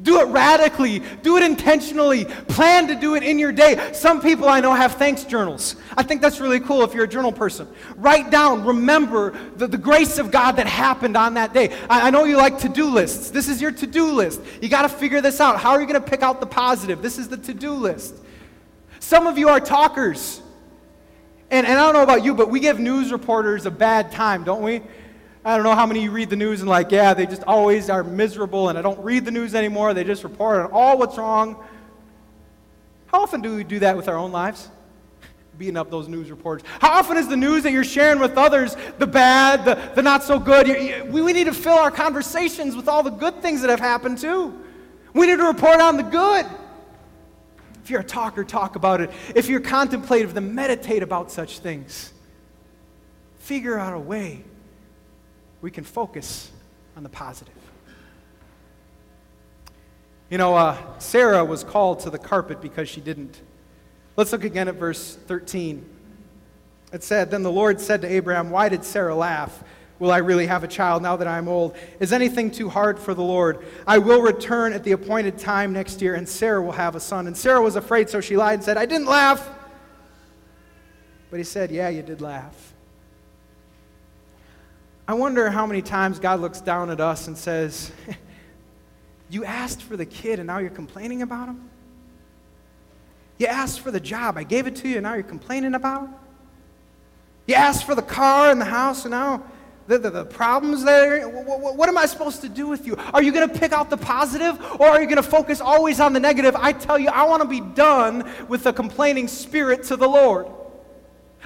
Do 0.03 0.19
it 0.19 0.25
radically. 0.25 0.99
Do 1.21 1.37
it 1.37 1.43
intentionally. 1.43 2.25
Plan 2.25 2.87
to 2.87 2.95
do 2.95 3.15
it 3.15 3.23
in 3.23 3.39
your 3.39 3.51
day. 3.51 3.91
Some 3.93 4.21
people 4.21 4.49
I 4.49 4.59
know 4.59 4.73
have 4.73 4.95
thanks 4.95 5.23
journals. 5.23 5.77
I 5.97 6.03
think 6.03 6.21
that's 6.21 6.39
really 6.41 6.59
cool 6.59 6.83
if 6.83 6.93
you're 6.93 7.05
a 7.05 7.07
journal 7.07 7.31
person. 7.31 7.67
Write 7.95 8.29
down, 8.29 8.65
remember 8.65 9.31
the, 9.55 9.65
the 9.65 9.77
grace 9.77 10.19
of 10.19 10.29
God 10.29 10.57
that 10.57 10.67
happened 10.67 11.15
on 11.15 11.35
that 11.35 11.53
day. 11.53 11.73
I, 11.89 12.07
I 12.07 12.09
know 12.09 12.25
you 12.25 12.35
like 12.35 12.59
to 12.59 12.69
do 12.69 12.89
lists. 12.89 13.31
This 13.31 13.47
is 13.47 13.61
your 13.61 13.71
to 13.71 13.87
do 13.87 14.11
list. 14.11 14.41
You 14.61 14.67
got 14.67 14.81
to 14.83 14.89
figure 14.89 15.21
this 15.21 15.39
out. 15.39 15.57
How 15.57 15.71
are 15.71 15.81
you 15.81 15.87
going 15.87 16.01
to 16.01 16.07
pick 16.07 16.21
out 16.21 16.41
the 16.41 16.47
positive? 16.47 17.01
This 17.01 17.17
is 17.17 17.29
the 17.29 17.37
to 17.37 17.53
do 17.53 17.71
list. 17.71 18.15
Some 18.99 19.25
of 19.25 19.37
you 19.37 19.47
are 19.49 19.61
talkers. 19.61 20.41
And, 21.49 21.65
and 21.65 21.79
I 21.79 21.83
don't 21.83 21.93
know 21.93 22.03
about 22.03 22.25
you, 22.25 22.33
but 22.33 22.49
we 22.49 22.59
give 22.59 22.79
news 22.79 23.11
reporters 23.11 23.65
a 23.65 23.71
bad 23.71 24.11
time, 24.11 24.43
don't 24.43 24.63
we? 24.63 24.81
I 25.45 25.55
don't 25.57 25.65
know 25.65 25.75
how 25.75 25.85
many 25.85 26.01
you 26.03 26.11
read 26.11 26.29
the 26.29 26.37
news 26.37 26.61
and 26.61 26.69
like, 26.69 26.91
yeah, 26.91 27.13
they 27.13 27.25
just 27.25 27.43
always 27.43 27.89
are 27.89 28.03
miserable 28.03 28.69
and 28.69 28.77
I 28.77 28.81
don't 28.81 28.99
read 29.03 29.25
the 29.25 29.31
news 29.31 29.55
anymore. 29.55 29.93
They 29.93 30.05
just 30.05 30.23
report 30.23 30.61
on 30.61 30.71
all 30.71 30.97
what's 30.97 31.17
wrong. 31.17 31.61
How 33.07 33.23
often 33.23 33.41
do 33.41 33.53
we 33.53 33.65
do 33.65 33.79
that 33.79 33.97
with 33.97 34.07
our 34.07 34.15
own 34.15 34.31
lives? 34.31 34.69
Beating 35.57 35.75
up 35.75 35.91
those 35.91 36.07
news 36.07 36.31
reports. 36.31 36.63
How 36.79 36.93
often 36.93 37.17
is 37.17 37.27
the 37.27 37.35
news 37.35 37.63
that 37.63 37.73
you're 37.73 37.83
sharing 37.83 38.19
with 38.19 38.37
others 38.37 38.77
the 38.99 39.07
bad, 39.07 39.65
the, 39.65 39.93
the 39.95 40.01
not 40.01 40.23
so 40.23 40.39
good? 40.39 40.65
You, 40.65 40.77
you, 40.77 41.03
we, 41.05 41.21
we 41.21 41.33
need 41.33 41.45
to 41.45 41.53
fill 41.53 41.77
our 41.77 41.91
conversations 41.91 42.73
with 42.73 42.87
all 42.87 43.03
the 43.03 43.11
good 43.11 43.41
things 43.41 43.61
that 43.61 43.69
have 43.69 43.81
happened 43.81 44.19
too. 44.19 44.57
We 45.13 45.27
need 45.27 45.37
to 45.37 45.45
report 45.45 45.81
on 45.81 45.97
the 45.97 46.03
good. 46.03 46.45
If 47.83 47.89
you're 47.89 47.99
a 47.99 48.05
talker, 48.05 48.45
talk 48.45 48.77
about 48.77 49.01
it. 49.01 49.11
If 49.35 49.49
you're 49.49 49.59
contemplative, 49.59 50.33
then 50.33 50.55
meditate 50.55 51.03
about 51.03 51.31
such 51.31 51.59
things. 51.59 52.13
Figure 53.39 53.77
out 53.77 53.93
a 53.93 53.99
way 53.99 54.45
we 55.63 55.71
can 55.71 55.85
focus 55.85 56.51
on 56.97 57.03
the 57.03 57.09
positive. 57.09 57.55
You 60.29 60.37
know, 60.37 60.55
uh, 60.55 60.77
Sarah 60.99 61.45
was 61.45 61.63
called 61.63 62.01
to 62.01 62.09
the 62.09 62.19
carpet 62.19 62.61
because 62.61 62.89
she 62.89 62.99
didn't. 62.99 63.41
Let's 64.17 64.33
look 64.33 64.43
again 64.43 64.67
at 64.67 64.75
verse 64.75 65.15
13. 65.15 65.89
It 66.91 67.01
said, 67.01 67.31
Then 67.31 67.43
the 67.43 67.51
Lord 67.51 67.79
said 67.79 68.01
to 68.01 68.07
Abraham, 68.07 68.49
Why 68.49 68.67
did 68.67 68.83
Sarah 68.83 69.15
laugh? 69.15 69.63
Will 69.99 70.11
I 70.11 70.17
really 70.17 70.47
have 70.47 70.65
a 70.65 70.67
child 70.67 71.01
now 71.01 71.15
that 71.15 71.29
I'm 71.29 71.47
old? 71.47 71.77
Is 72.01 72.11
anything 72.11 72.51
too 72.51 72.67
hard 72.67 72.99
for 72.99 73.13
the 73.13 73.23
Lord? 73.23 73.65
I 73.87 73.99
will 73.99 74.21
return 74.21 74.73
at 74.73 74.83
the 74.83 74.91
appointed 74.91 75.37
time 75.37 75.71
next 75.71 76.01
year, 76.01 76.15
and 76.15 76.27
Sarah 76.27 76.61
will 76.61 76.73
have 76.73 76.95
a 76.95 76.99
son. 76.99 77.25
And 77.25 77.37
Sarah 77.37 77.61
was 77.61 77.77
afraid, 77.77 78.09
so 78.09 78.19
she 78.19 78.35
lied 78.35 78.55
and 78.55 78.63
said, 78.63 78.75
I 78.75 78.85
didn't 78.85 79.07
laugh. 79.07 79.49
But 81.31 81.37
he 81.37 81.45
said, 81.45 81.71
Yeah, 81.71 81.87
you 81.87 82.01
did 82.01 82.19
laugh. 82.19 82.72
I 85.07 85.15
wonder 85.15 85.49
how 85.49 85.65
many 85.65 85.81
times 85.81 86.19
God 86.19 86.39
looks 86.39 86.61
down 86.61 86.89
at 86.89 87.01
us 87.01 87.27
and 87.27 87.37
says, 87.37 87.91
You 89.29 89.43
asked 89.43 89.81
for 89.81 89.97
the 89.97 90.05
kid 90.05 90.39
and 90.39 90.47
now 90.47 90.59
you're 90.59 90.69
complaining 90.69 91.21
about 91.23 91.49
him? 91.49 91.69
You 93.37 93.47
asked 93.47 93.79
for 93.79 93.91
the 93.91 93.99
job, 93.99 94.37
I 94.37 94.43
gave 94.43 94.67
it 94.67 94.75
to 94.77 94.87
you 94.87 94.97
and 94.97 95.03
now 95.03 95.15
you're 95.15 95.23
complaining 95.23 95.73
about 95.73 96.03
him? 96.03 96.13
You 97.47 97.55
asked 97.55 97.85
for 97.85 97.95
the 97.95 98.01
car 98.01 98.51
and 98.51 98.61
the 98.61 98.65
house 98.65 99.03
and 99.03 99.11
now 99.11 99.43
the, 99.87 99.97
the, 99.97 100.09
the 100.09 100.25
problems 100.25 100.83
there. 100.83 101.27
What, 101.27 101.59
what, 101.59 101.75
what 101.75 101.89
am 101.89 101.97
I 101.97 102.05
supposed 102.05 102.41
to 102.41 102.49
do 102.49 102.67
with 102.67 102.87
you? 102.87 102.95
Are 103.13 103.21
you 103.21 103.33
going 103.33 103.49
to 103.49 103.59
pick 103.59 103.73
out 103.73 103.89
the 103.89 103.97
positive 103.97 104.57
or 104.79 104.87
are 104.87 105.01
you 105.01 105.07
going 105.07 105.17
to 105.17 105.23
focus 105.23 105.59
always 105.59 105.99
on 105.99 106.13
the 106.13 106.21
negative? 106.21 106.55
I 106.55 106.71
tell 106.71 106.97
you, 106.97 107.09
I 107.09 107.23
want 107.23 107.41
to 107.41 107.47
be 107.47 107.59
done 107.59 108.31
with 108.47 108.63
the 108.63 108.71
complaining 108.71 109.27
spirit 109.27 109.83
to 109.85 109.97
the 109.97 110.07
Lord. 110.07 110.47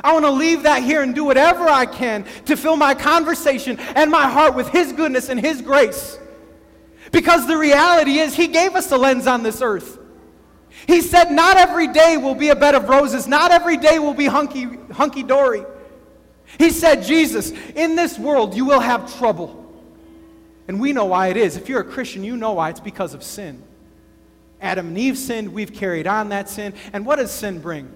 I 0.04 0.14
want 0.14 0.26
to 0.26 0.32
leave 0.32 0.64
that 0.64 0.84
here 0.84 1.02
and 1.02 1.16
do 1.16 1.24
whatever 1.24 1.68
I 1.68 1.86
can 1.86 2.26
to 2.46 2.56
fill 2.56 2.76
my 2.76 2.94
conversation 2.94 3.80
and 3.80 4.12
my 4.12 4.28
heart 4.28 4.56
with 4.56 4.70
His 4.70 4.94
goodness 4.94 5.30
and 5.30 5.40
His 5.40 5.62
grace. 5.62 6.20
Because 7.12 7.48
the 7.48 7.58
reality 7.58 8.20
is, 8.20 8.36
He 8.36 8.48
gave 8.48 8.76
us 8.76 8.92
a 8.92 8.98
lens 8.98 9.28
on 9.28 9.44
this 9.44 9.62
earth. 9.62 10.00
He 10.86 11.02
said, 11.02 11.32
Not 11.32 11.58
every 11.58 11.88
day 11.88 12.18
will 12.18 12.36
be 12.36 12.50
a 12.50 12.56
bed 12.56 12.76
of 12.76 12.90
roses, 12.90 13.28
not 13.28 13.52
every 13.52 13.78
day 13.78 14.00
will 14.00 14.14
be 14.14 14.26
hunky, 14.26 14.68
hunky 14.92 15.24
dory. 15.24 15.64
He 16.58 16.70
said, 16.70 17.04
Jesus, 17.04 17.52
in 17.76 17.96
this 17.96 18.18
world 18.18 18.56
you 18.56 18.66
will 18.66 18.80
have 18.80 19.18
trouble. 19.18 19.66
And 20.68 20.80
we 20.80 20.94
know 20.94 21.06
why 21.06 21.28
it 21.28 21.38
is. 21.38 21.56
If 21.58 21.70
you're 21.70 21.82
a 21.82 21.86
Christian, 21.86 22.24
you 22.24 22.38
know 22.38 22.54
why. 22.54 22.70
It's 22.70 22.80
because 22.80 23.14
of 23.14 23.24
sin. 23.24 23.64
Adam 24.62 24.88
and 24.88 24.98
Eve 24.98 25.18
sinned, 25.18 25.54
we've 25.54 25.74
carried 25.74 26.08
on 26.08 26.30
that 26.30 26.50
sin. 26.50 26.74
And 26.94 27.06
what 27.06 27.18
does 27.18 27.32
sin 27.32 27.60
bring? 27.60 27.94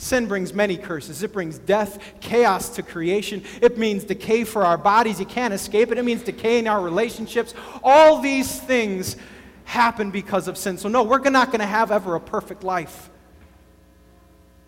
Sin 0.00 0.26
brings 0.26 0.54
many 0.54 0.78
curses. 0.78 1.22
It 1.22 1.30
brings 1.30 1.58
death, 1.58 1.98
chaos 2.20 2.70
to 2.70 2.82
creation. 2.82 3.44
It 3.60 3.76
means 3.76 4.02
decay 4.02 4.44
for 4.44 4.64
our 4.64 4.78
bodies. 4.78 5.20
You 5.20 5.26
can't 5.26 5.52
escape 5.52 5.92
it. 5.92 5.98
It 5.98 6.06
means 6.06 6.22
decay 6.22 6.58
in 6.58 6.66
our 6.68 6.80
relationships. 6.80 7.52
All 7.84 8.18
these 8.18 8.58
things 8.58 9.16
happen 9.64 10.10
because 10.10 10.48
of 10.48 10.56
sin. 10.56 10.78
So, 10.78 10.88
no, 10.88 11.02
we're 11.02 11.18
not 11.28 11.48
going 11.48 11.60
to 11.60 11.66
have 11.66 11.90
ever 11.90 12.14
a 12.14 12.20
perfect 12.20 12.64
life. 12.64 13.10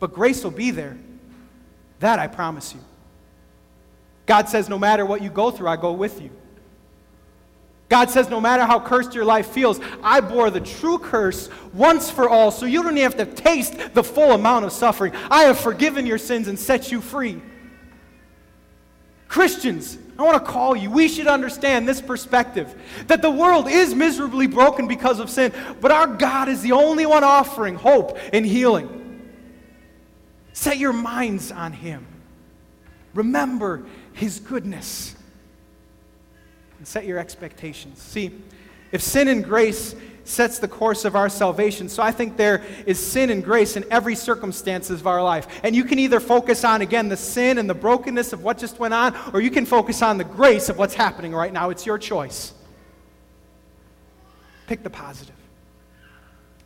But 0.00 0.12
grace 0.12 0.44
will 0.44 0.50
be 0.50 0.70
there. 0.70 0.98
That 2.00 2.18
I 2.18 2.26
promise 2.26 2.74
you. 2.74 2.80
God 4.26 4.50
says, 4.50 4.68
no 4.68 4.78
matter 4.78 5.06
what 5.06 5.22
you 5.22 5.30
go 5.30 5.50
through, 5.50 5.68
I 5.68 5.76
go 5.76 5.92
with 5.92 6.20
you. 6.20 6.28
God 7.92 8.08
says, 8.08 8.30
no 8.30 8.40
matter 8.40 8.64
how 8.64 8.80
cursed 8.80 9.14
your 9.14 9.26
life 9.26 9.48
feels, 9.48 9.78
I 10.02 10.22
bore 10.22 10.48
the 10.48 10.62
true 10.62 10.96
curse 10.98 11.50
once 11.74 12.10
for 12.10 12.26
all, 12.26 12.50
so 12.50 12.64
you 12.64 12.82
don't 12.82 12.96
even 12.96 13.02
have 13.02 13.18
to 13.18 13.26
taste 13.26 13.92
the 13.92 14.02
full 14.02 14.32
amount 14.32 14.64
of 14.64 14.72
suffering. 14.72 15.12
I 15.30 15.42
have 15.42 15.58
forgiven 15.60 16.06
your 16.06 16.16
sins 16.16 16.48
and 16.48 16.58
set 16.58 16.90
you 16.90 17.02
free. 17.02 17.42
Christians, 19.28 19.98
I 20.18 20.22
want 20.22 20.42
to 20.42 20.50
call 20.50 20.74
you. 20.74 20.90
We 20.90 21.06
should 21.06 21.26
understand 21.26 21.86
this 21.86 22.00
perspective 22.00 22.74
that 23.08 23.20
the 23.20 23.30
world 23.30 23.68
is 23.68 23.94
miserably 23.94 24.46
broken 24.46 24.88
because 24.88 25.20
of 25.20 25.28
sin, 25.28 25.52
but 25.82 25.90
our 25.90 26.06
God 26.06 26.48
is 26.48 26.62
the 26.62 26.72
only 26.72 27.04
one 27.04 27.24
offering 27.24 27.74
hope 27.74 28.16
and 28.32 28.46
healing. 28.46 29.28
Set 30.54 30.78
your 30.78 30.94
minds 30.94 31.52
on 31.52 31.74
Him. 31.74 32.06
Remember 33.12 33.84
His 34.14 34.40
goodness 34.40 35.14
and 36.82 36.88
set 36.88 37.06
your 37.06 37.20
expectations. 37.20 38.02
See, 38.02 38.32
if 38.90 39.00
sin 39.00 39.28
and 39.28 39.44
grace 39.44 39.94
sets 40.24 40.58
the 40.58 40.66
course 40.66 41.04
of 41.04 41.14
our 41.14 41.28
salvation, 41.28 41.88
so 41.88 42.02
I 42.02 42.10
think 42.10 42.36
there 42.36 42.64
is 42.86 42.98
sin 42.98 43.30
and 43.30 43.44
grace 43.44 43.76
in 43.76 43.84
every 43.88 44.16
circumstances 44.16 45.00
of 45.00 45.06
our 45.06 45.22
life. 45.22 45.46
And 45.62 45.76
you 45.76 45.84
can 45.84 46.00
either 46.00 46.18
focus 46.18 46.64
on, 46.64 46.82
again, 46.82 47.08
the 47.08 47.16
sin 47.16 47.58
and 47.58 47.70
the 47.70 47.74
brokenness 47.74 48.32
of 48.32 48.42
what 48.42 48.58
just 48.58 48.80
went 48.80 48.94
on, 48.94 49.14
or 49.32 49.40
you 49.40 49.48
can 49.52 49.64
focus 49.64 50.02
on 50.02 50.18
the 50.18 50.24
grace 50.24 50.68
of 50.68 50.76
what's 50.76 50.94
happening 50.94 51.32
right 51.32 51.52
now. 51.52 51.70
It's 51.70 51.86
your 51.86 51.98
choice. 51.98 52.52
Pick 54.66 54.82
the 54.82 54.90
positive, 54.90 55.36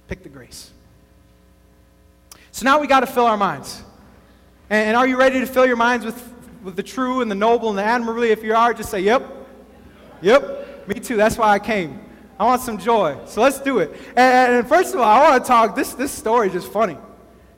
pick 0.08 0.22
the 0.22 0.30
grace. 0.30 0.70
So 2.52 2.64
now 2.64 2.80
we 2.80 2.86
got 2.86 3.00
to 3.00 3.06
fill 3.06 3.26
our 3.26 3.36
minds. 3.36 3.82
And 4.70 4.96
are 4.96 5.06
you 5.06 5.18
ready 5.18 5.40
to 5.40 5.46
fill 5.46 5.66
your 5.66 5.76
minds 5.76 6.06
with, 6.06 6.32
with 6.62 6.74
the 6.74 6.82
true 6.82 7.20
and 7.20 7.30
the 7.30 7.34
noble 7.34 7.68
and 7.68 7.76
the 7.76 7.84
admirably? 7.84 8.30
If 8.30 8.42
you 8.42 8.54
are, 8.54 8.72
just 8.72 8.90
say, 8.90 9.00
Yep. 9.00 9.34
Yep, 10.22 10.88
me 10.88 11.00
too. 11.00 11.16
That's 11.16 11.36
why 11.36 11.48
I 11.48 11.58
came. 11.58 12.00
I 12.38 12.44
want 12.44 12.60
some 12.60 12.78
joy. 12.78 13.16
So 13.26 13.40
let's 13.40 13.60
do 13.60 13.78
it. 13.78 13.92
And, 14.16 14.54
and 14.54 14.68
first 14.68 14.94
of 14.94 15.00
all, 15.00 15.06
I 15.06 15.30
want 15.30 15.42
to 15.42 15.48
talk. 15.48 15.74
This, 15.74 15.94
this 15.94 16.12
story 16.12 16.48
is 16.48 16.52
just 16.52 16.70
funny, 16.70 16.98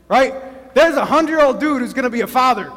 right? 0.09 0.75
There's 0.75 0.97
a 0.97 1.05
hundred 1.05 1.33
year 1.33 1.42
old 1.42 1.59
dude 1.59 1.81
who's 1.81 1.92
going 1.92 2.05
to 2.05 2.11
be 2.11 2.21
a 2.21 2.27
father. 2.27 2.73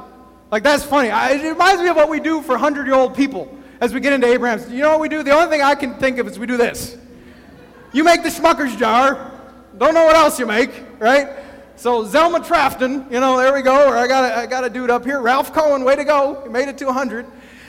Like, 0.49 0.63
that's 0.63 0.83
funny. 0.83 1.09
I, 1.09 1.31
it 1.31 1.49
reminds 1.49 1.81
me 1.81 1.89
of 1.89 1.95
what 1.95 2.09
we 2.09 2.19
do 2.19 2.41
for 2.41 2.53
100 2.53 2.85
year 2.85 2.95
old 2.95 3.15
people 3.15 3.55
as 3.79 3.93
we 3.93 3.99
get 3.99 4.13
into 4.13 4.27
Abraham's. 4.27 4.69
You 4.69 4.81
know 4.81 4.91
what 4.91 4.99
we 4.99 5.09
do? 5.09 5.23
The 5.23 5.31
only 5.31 5.49
thing 5.49 5.61
I 5.61 5.75
can 5.75 5.95
think 5.95 6.17
of 6.17 6.27
is 6.27 6.39
we 6.39 6.47
do 6.47 6.57
this. 6.57 6.97
You 7.93 8.03
make 8.03 8.23
the 8.23 8.29
Smucker's 8.29 8.75
jar. 8.75 9.31
Don't 9.77 9.93
know 9.93 10.05
what 10.05 10.15
else 10.15 10.39
you 10.39 10.45
make, 10.45 10.71
right? 10.99 11.29
So 11.75 12.05
Zelma 12.05 12.45
Trafton, 12.45 13.07
you 13.09 13.19
know, 13.19 13.37
there 13.37 13.53
we 13.53 13.61
go. 13.61 13.87
Or 13.87 13.97
I 13.97 14.07
got 14.07 14.25
a, 14.25 14.37
I 14.37 14.45
got 14.45 14.63
a 14.63 14.69
dude 14.69 14.89
up 14.89 15.05
here, 15.05 15.21
Ralph 15.21 15.53
Cohen. 15.53 15.83
Way 15.83 15.95
to 15.95 16.03
go! 16.03 16.41
He 16.43 16.49
made 16.49 16.67
it 16.67 16.77
to 16.79 16.85
100. 16.85 17.25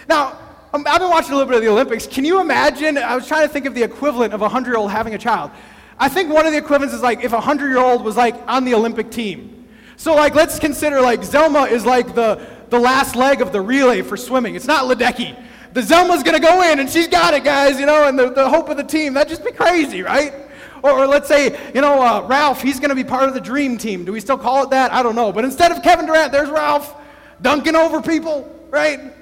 Now, 0.09 0.39
um, 0.73 0.85
I've 0.87 1.01
been 1.01 1.11
watching 1.11 1.33
a 1.33 1.37
little 1.37 1.49
bit 1.49 1.57
of 1.57 1.63
the 1.63 1.69
Olympics. 1.69 2.07
Can 2.07 2.25
you 2.25 2.41
imagine? 2.41 2.97
I 2.97 3.15
was 3.15 3.27
trying 3.27 3.47
to 3.47 3.53
think 3.53 3.67
of 3.67 3.75
the 3.75 3.83
equivalent 3.83 4.33
of 4.33 4.41
a 4.41 4.45
100 4.45 4.71
year 4.71 4.77
old 4.77 4.91
having 4.91 5.15
a 5.15 5.19
child. 5.19 5.51
I 5.99 6.09
think 6.09 6.33
one 6.33 6.47
of 6.47 6.53
the 6.53 6.59
equivalents 6.59 6.95
is 6.95 7.03
like 7.03 7.23
if 7.23 7.33
a 7.33 7.37
100 7.37 7.69
year 7.69 7.79
old 7.79 8.03
was 8.03 8.17
like 8.17 8.35
on 8.47 8.65
the 8.65 8.75
Olympic 8.75 9.11
team. 9.11 9.69
So, 9.97 10.15
like, 10.15 10.35
let's 10.35 10.59
consider 10.59 11.01
like 11.01 11.21
Zelma 11.21 11.71
is 11.71 11.87
like 11.87 12.15
the, 12.15 12.45
the 12.71 12.79
last 12.79 13.15
leg 13.15 13.41
of 13.41 13.53
the 13.53 13.61
relay 13.61 14.03
for 14.03 14.17
swimming. 14.17 14.57
It's 14.57 14.67
not 14.67 14.85
Ledecky. 14.85 15.41
The 15.75 15.81
Zelma's 15.81 16.23
going 16.23 16.35
to 16.35 16.41
go 16.41 16.63
in 16.71 16.81
and 16.81 16.91
she's 16.91 17.09
got 17.09 17.35
it, 17.35 17.45
guys, 17.45 17.79
you 17.79 17.87
know, 17.87 18.09
and 18.09 18.19
the, 18.19 18.31
the 18.31 18.49
hope 18.49 18.69
of 18.69 18.77
the 18.77 18.85
team. 18.85 19.15
That'd 19.15 19.29
just 19.29 19.45
be 19.45 19.53
crazy, 19.53 20.03
right? 20.03 20.35
Or, 20.83 20.91
or 20.91 21.07
let's 21.07 21.29
say, 21.29 21.57
you 21.73 21.81
know, 21.81 22.03
uh, 22.03 22.27
Ralph, 22.27 22.61
he's 22.63 22.81
going 22.81 22.89
to 22.89 22.97
be 22.97 23.05
part 23.05 23.29
of 23.29 23.35
the 23.35 23.41
dream 23.41 23.79
team. 23.79 24.05
Do 24.05 24.13
we 24.13 24.21
still 24.21 24.39
call 24.39 24.65
it 24.65 24.71
that? 24.71 24.93
I 24.93 25.03
don't 25.03 25.15
know. 25.15 25.33
But 25.33 25.45
instead 25.45 25.71
of 25.71 25.83
Kevin 25.83 26.07
Durant, 26.07 26.33
there's 26.33 26.51
Ralph 26.51 26.95
dunking 27.41 27.77
over 27.77 28.03
people, 28.03 28.51
right? 28.71 29.15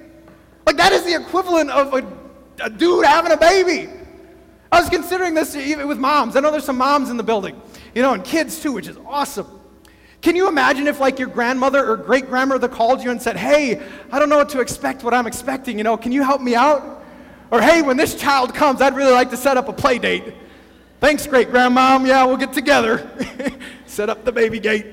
Like, 0.67 0.77
that 0.77 0.93
is 0.93 1.05
the 1.05 1.15
equivalent 1.15 1.71
of 1.71 1.95
a, 1.95 2.07
a 2.63 2.71
dude 2.71 3.05
having 3.05 3.33
a 3.33 3.37
baby. 3.37 3.89
I 4.73 4.81
was 4.81 4.89
considering 4.89 5.35
this 5.35 5.57
even 5.57 5.89
with 5.89 5.99
moms. 5.99 6.37
I 6.37 6.41
know 6.41 6.51
there's 6.51 6.65
some 6.65 6.79
moms 6.79 7.11
in 7.11 7.17
the 7.17 7.23
building, 7.23 7.61
you 7.95 8.03
know, 8.03 8.15
and 8.15 8.25
kids 8.25 8.61
too, 8.61 8.73
which 8.73 8.87
is 8.87 8.97
awesome. 9.07 9.47
Can 10.23 10.37
you 10.37 10.49
imagine 10.49 10.87
if, 10.87 11.01
like, 11.01 11.19
your 11.19 11.29
grandmother 11.29 11.85
or 11.85 11.97
great 11.97 12.27
grandmother 12.27 12.69
called 12.69 13.03
you 13.03 13.11
and 13.11 13.21
said, 13.21 13.37
Hey, 13.37 13.83
I 14.13 14.19
don't 14.19 14.29
know 14.29 14.37
what 14.37 14.51
to 14.51 14.61
expect, 14.61 15.03
what 15.03 15.15
I'm 15.15 15.27
expecting, 15.27 15.79
you 15.79 15.85
know, 15.85 15.97
can 15.97 16.13
you 16.13 16.23
help 16.23 16.43
me 16.43 16.55
out? 16.55 17.05
Or, 17.51 17.61
Hey, 17.61 17.83
when 17.83 17.97
this 17.97 18.15
child 18.15 18.55
comes, 18.55 18.81
I'd 18.83 18.95
really 18.95 19.13
like 19.13 19.31
to 19.31 19.37
set 19.37 19.57
up 19.57 19.69
a 19.69 19.73
play 19.73 19.99
date. 19.99 20.35
Thanks, 21.01 21.27
great 21.27 21.49
grandmom. 21.49 22.07
Yeah, 22.07 22.27
we'll 22.27 22.37
get 22.37 22.53
together. 22.53 23.11
set 23.87 24.11
up 24.11 24.25
the 24.25 24.33
baby 24.33 24.61
gate. 24.61 24.87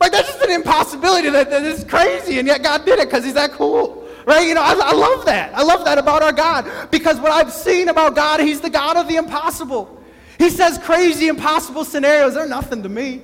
Like, 0.00 0.12
that's 0.12 0.28
just 0.28 0.42
an 0.42 0.50
impossibility. 0.50 1.30
That, 1.30 1.50
that 1.50 1.62
is 1.62 1.84
crazy, 1.84 2.38
and 2.38 2.46
yet 2.46 2.62
God 2.62 2.84
did 2.84 2.98
it 2.98 3.08
because 3.08 3.24
He's 3.24 3.34
that 3.34 3.52
cool. 3.52 4.04
Right? 4.26 4.46
You 4.46 4.54
know, 4.54 4.62
I, 4.62 4.74
I 4.74 4.92
love 4.92 5.24
that. 5.24 5.54
I 5.54 5.62
love 5.62 5.86
that 5.86 5.96
about 5.96 6.22
our 6.22 6.32
God 6.32 6.90
because 6.90 7.18
what 7.18 7.32
I've 7.32 7.50
seen 7.50 7.88
about 7.88 8.14
God, 8.14 8.40
He's 8.40 8.60
the 8.60 8.68
God 8.68 8.96
of 8.96 9.08
the 9.08 9.16
impossible. 9.16 9.98
He 10.38 10.50
says 10.50 10.78
crazy, 10.78 11.28
impossible 11.28 11.84
scenarios, 11.84 12.34
they're 12.34 12.46
nothing 12.46 12.82
to 12.82 12.88
me. 12.88 13.22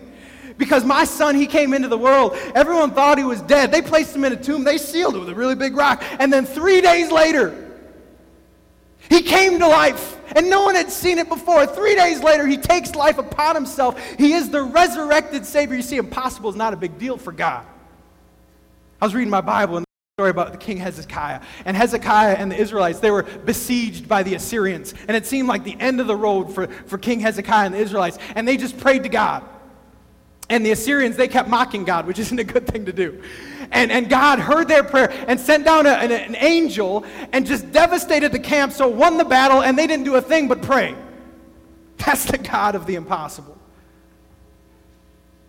Because 0.56 0.84
my 0.84 1.04
son, 1.04 1.34
he 1.34 1.46
came 1.46 1.74
into 1.74 1.88
the 1.88 1.98
world. 1.98 2.36
Everyone 2.54 2.92
thought 2.92 3.18
he 3.18 3.24
was 3.24 3.42
dead. 3.42 3.72
They 3.72 3.82
placed 3.82 4.14
him 4.14 4.24
in 4.24 4.32
a 4.32 4.36
tomb. 4.36 4.62
They 4.62 4.78
sealed 4.78 5.16
it 5.16 5.18
with 5.18 5.28
a 5.28 5.34
really 5.34 5.56
big 5.56 5.76
rock. 5.76 6.02
And 6.20 6.32
then 6.32 6.46
three 6.46 6.80
days 6.80 7.10
later, 7.10 7.63
he 9.08 9.22
came 9.22 9.58
to 9.58 9.66
life, 9.66 10.18
and 10.34 10.48
no 10.48 10.62
one 10.62 10.74
had 10.74 10.90
seen 10.90 11.18
it 11.18 11.28
before. 11.28 11.66
Three 11.66 11.94
days 11.94 12.22
later, 12.22 12.46
he 12.46 12.56
takes 12.56 12.94
life 12.94 13.18
upon 13.18 13.54
himself. 13.54 14.00
He 14.18 14.32
is 14.32 14.50
the 14.50 14.62
resurrected 14.62 15.44
Savior. 15.46 15.76
You 15.76 15.82
see, 15.82 15.96
impossible 15.96 16.50
is 16.50 16.56
not 16.56 16.72
a 16.72 16.76
big 16.76 16.98
deal 16.98 17.16
for 17.16 17.32
God. 17.32 17.66
I 19.00 19.06
was 19.06 19.14
reading 19.14 19.30
my 19.30 19.40
Bible 19.40 19.76
and 19.76 19.84
the 19.84 20.22
story 20.22 20.30
about 20.30 20.52
the 20.52 20.58
king 20.58 20.78
Hezekiah. 20.78 21.40
And 21.64 21.76
Hezekiah 21.76 22.36
and 22.36 22.50
the 22.50 22.56
Israelites, 22.56 23.00
they 23.00 23.10
were 23.10 23.24
besieged 23.24 24.08
by 24.08 24.22
the 24.22 24.34
Assyrians. 24.34 24.94
And 25.08 25.16
it 25.16 25.26
seemed 25.26 25.48
like 25.48 25.64
the 25.64 25.76
end 25.78 26.00
of 26.00 26.06
the 26.06 26.16
road 26.16 26.54
for, 26.54 26.68
for 26.68 26.98
King 26.98 27.20
Hezekiah 27.20 27.66
and 27.66 27.74
the 27.74 27.78
Israelites. 27.78 28.18
And 28.34 28.48
they 28.48 28.56
just 28.56 28.78
prayed 28.78 29.02
to 29.02 29.08
God. 29.08 29.44
And 30.50 30.64
the 30.64 30.72
Assyrians, 30.72 31.16
they 31.16 31.28
kept 31.28 31.48
mocking 31.48 31.84
God, 31.84 32.06
which 32.06 32.18
isn't 32.24 32.38
a 32.38 32.44
good 32.44 32.66
thing 32.66 32.86
to 32.86 32.92
do. 32.92 33.22
And, 33.70 33.90
and 33.90 34.08
God 34.08 34.38
heard 34.38 34.68
their 34.68 34.84
prayer 34.84 35.10
and 35.26 35.40
sent 35.40 35.64
down 35.64 35.86
a, 35.86 35.90
an, 35.90 36.12
an 36.12 36.36
angel 36.36 37.04
and 37.32 37.46
just 37.46 37.72
devastated 37.72 38.32
the 38.32 38.38
camp, 38.38 38.72
so 38.72 38.88
won 38.88 39.16
the 39.16 39.24
battle, 39.24 39.62
and 39.62 39.76
they 39.76 39.86
didn't 39.86 40.04
do 40.04 40.16
a 40.16 40.22
thing 40.22 40.48
but 40.48 40.62
pray. 40.62 40.94
That's 41.98 42.24
the 42.26 42.38
God 42.38 42.74
of 42.74 42.86
the 42.86 42.96
impossible. 42.96 43.56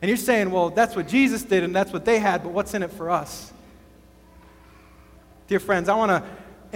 And 0.02 0.10
you're 0.10 0.18
saying, 0.18 0.52
well, 0.52 0.70
that's 0.70 0.96
what 0.96 1.08
Jesus 1.08 1.44
did 1.44 1.64
and 1.64 1.76
that's 1.76 1.92
what 1.92 2.06
they 2.06 2.20
had, 2.20 2.44
but 2.44 2.52
what's 2.52 2.74
in 2.74 2.84
it 2.84 2.92
for 2.92 3.10
us? 3.10 3.52
Dear 5.48 5.60
friends, 5.60 5.90
I 5.90 5.96
want 5.96 6.12
to 6.12 6.24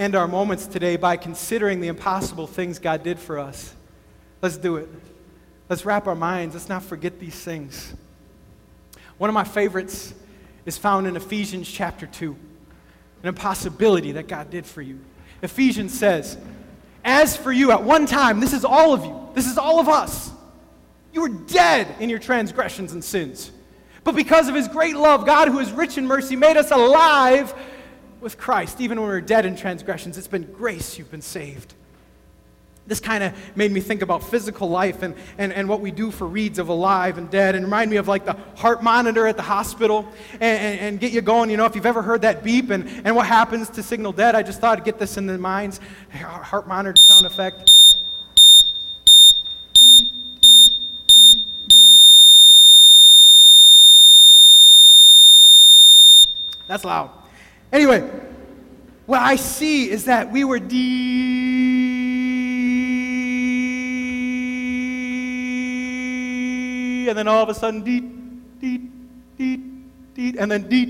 end 0.00 0.14
our 0.14 0.28
moments 0.28 0.66
today 0.66 0.96
by 0.96 1.16
considering 1.16 1.80
the 1.80 1.88
impossible 1.88 2.46
things 2.46 2.78
God 2.78 3.02
did 3.02 3.18
for 3.18 3.38
us. 3.38 3.74
Let's 4.42 4.56
do 4.56 4.76
it. 4.76 4.88
Let's 5.68 5.84
wrap 5.84 6.06
our 6.06 6.14
minds. 6.14 6.54
Let's 6.54 6.68
not 6.68 6.82
forget 6.82 7.20
these 7.20 7.34
things. 7.34 7.94
One 9.20 9.28
of 9.28 9.34
my 9.34 9.44
favorites 9.44 10.14
is 10.64 10.78
found 10.78 11.06
in 11.06 11.14
Ephesians 11.14 11.70
chapter 11.70 12.06
2, 12.06 12.34
an 13.22 13.28
impossibility 13.28 14.12
that 14.12 14.28
God 14.28 14.48
did 14.48 14.64
for 14.64 14.80
you. 14.80 14.98
Ephesians 15.42 15.92
says, 15.92 16.38
As 17.04 17.36
for 17.36 17.52
you, 17.52 17.70
at 17.70 17.82
one 17.82 18.06
time, 18.06 18.40
this 18.40 18.54
is 18.54 18.64
all 18.64 18.94
of 18.94 19.04
you, 19.04 19.28
this 19.34 19.46
is 19.46 19.58
all 19.58 19.78
of 19.78 19.90
us. 19.90 20.30
You 21.12 21.20
were 21.20 21.28
dead 21.28 21.96
in 22.00 22.08
your 22.08 22.18
transgressions 22.18 22.94
and 22.94 23.04
sins. 23.04 23.52
But 24.04 24.14
because 24.14 24.48
of 24.48 24.54
his 24.54 24.68
great 24.68 24.96
love, 24.96 25.26
God, 25.26 25.48
who 25.48 25.58
is 25.58 25.70
rich 25.70 25.98
in 25.98 26.06
mercy, 26.06 26.34
made 26.34 26.56
us 26.56 26.70
alive 26.70 27.52
with 28.22 28.38
Christ. 28.38 28.80
Even 28.80 28.98
when 28.98 29.06
we 29.10 29.14
were 29.14 29.20
dead 29.20 29.44
in 29.44 29.54
transgressions, 29.54 30.16
it's 30.16 30.28
been 30.28 30.50
grace 30.50 30.96
you've 30.96 31.10
been 31.10 31.20
saved. 31.20 31.74
This 32.90 32.98
kind 32.98 33.22
of 33.22 33.32
made 33.54 33.70
me 33.70 33.78
think 33.78 34.02
about 34.02 34.24
physical 34.24 34.68
life 34.68 35.04
and, 35.04 35.14
and, 35.38 35.52
and 35.52 35.68
what 35.68 35.80
we 35.80 35.92
do 35.92 36.10
for 36.10 36.26
reads 36.26 36.58
of 36.58 36.70
alive 36.70 37.18
and 37.18 37.30
dead 37.30 37.54
and 37.54 37.66
remind 37.66 37.88
me 37.88 37.98
of 37.98 38.08
like 38.08 38.24
the 38.24 38.32
heart 38.56 38.82
monitor 38.82 39.28
at 39.28 39.36
the 39.36 39.44
hospital 39.44 40.08
and, 40.32 40.42
and, 40.42 40.80
and 40.80 41.00
get 41.00 41.12
you 41.12 41.20
going. 41.20 41.50
You 41.50 41.56
know, 41.56 41.66
if 41.66 41.76
you've 41.76 41.86
ever 41.86 42.02
heard 42.02 42.22
that 42.22 42.42
beep 42.42 42.70
and, 42.70 42.88
and 43.06 43.14
what 43.14 43.28
happens 43.28 43.70
to 43.70 43.82
signal 43.84 44.10
dead, 44.10 44.34
I 44.34 44.42
just 44.42 44.60
thought 44.60 44.76
I'd 44.76 44.84
get 44.84 44.98
this 44.98 45.16
in 45.16 45.26
the 45.26 45.38
minds. 45.38 45.78
Heart 46.10 46.66
monitor 46.66 46.96
sound 46.96 47.26
effect. 47.26 47.70
That's 56.66 56.84
loud. 56.84 57.10
Anyway, 57.72 58.00
what 59.06 59.20
I 59.20 59.36
see 59.36 59.88
is 59.88 60.06
that 60.06 60.32
we 60.32 60.42
were 60.42 60.58
deep 60.58 61.49
and 67.10 67.18
then 67.18 67.28
all 67.28 67.42
of 67.42 67.48
a 67.48 67.54
sudden 67.54 67.82
D, 67.82 68.00
D, 68.60 68.88
D, 69.36 69.56
D, 70.14 70.38
and 70.38 70.50
then 70.50 70.68
D, 70.68 70.86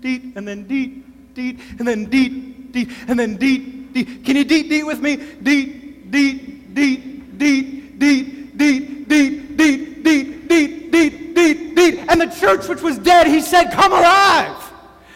D, 0.00 0.32
and 0.34 0.46
then 0.46 0.66
D, 0.66 1.02
D, 1.34 1.58
and 1.78 1.88
then 1.88 2.04
D, 2.06 2.28
D, 2.28 2.88
and 3.08 3.18
then 3.18 3.36
D, 3.36 3.58
D. 3.92 4.04
Can 4.04 4.36
you 4.36 4.44
D, 4.44 4.68
D 4.68 4.82
with 4.82 5.00
me? 5.00 5.16
D, 5.16 5.66
D, 6.10 6.32
D, 6.34 6.34
D, 6.74 6.96
D, 7.38 7.80
D, 7.96 8.54
D, 8.56 9.04
D, 9.06 9.46
D, 9.56 10.42
D, 10.48 10.88
D, 10.88 11.10
D, 11.10 11.74
D. 11.74 11.98
And 12.00 12.20
the 12.20 12.26
church 12.26 12.66
which 12.68 12.82
was 12.82 12.98
dead, 12.98 13.26
he 13.26 13.40
said, 13.40 13.70
come 13.70 13.92
alive. 13.92 14.56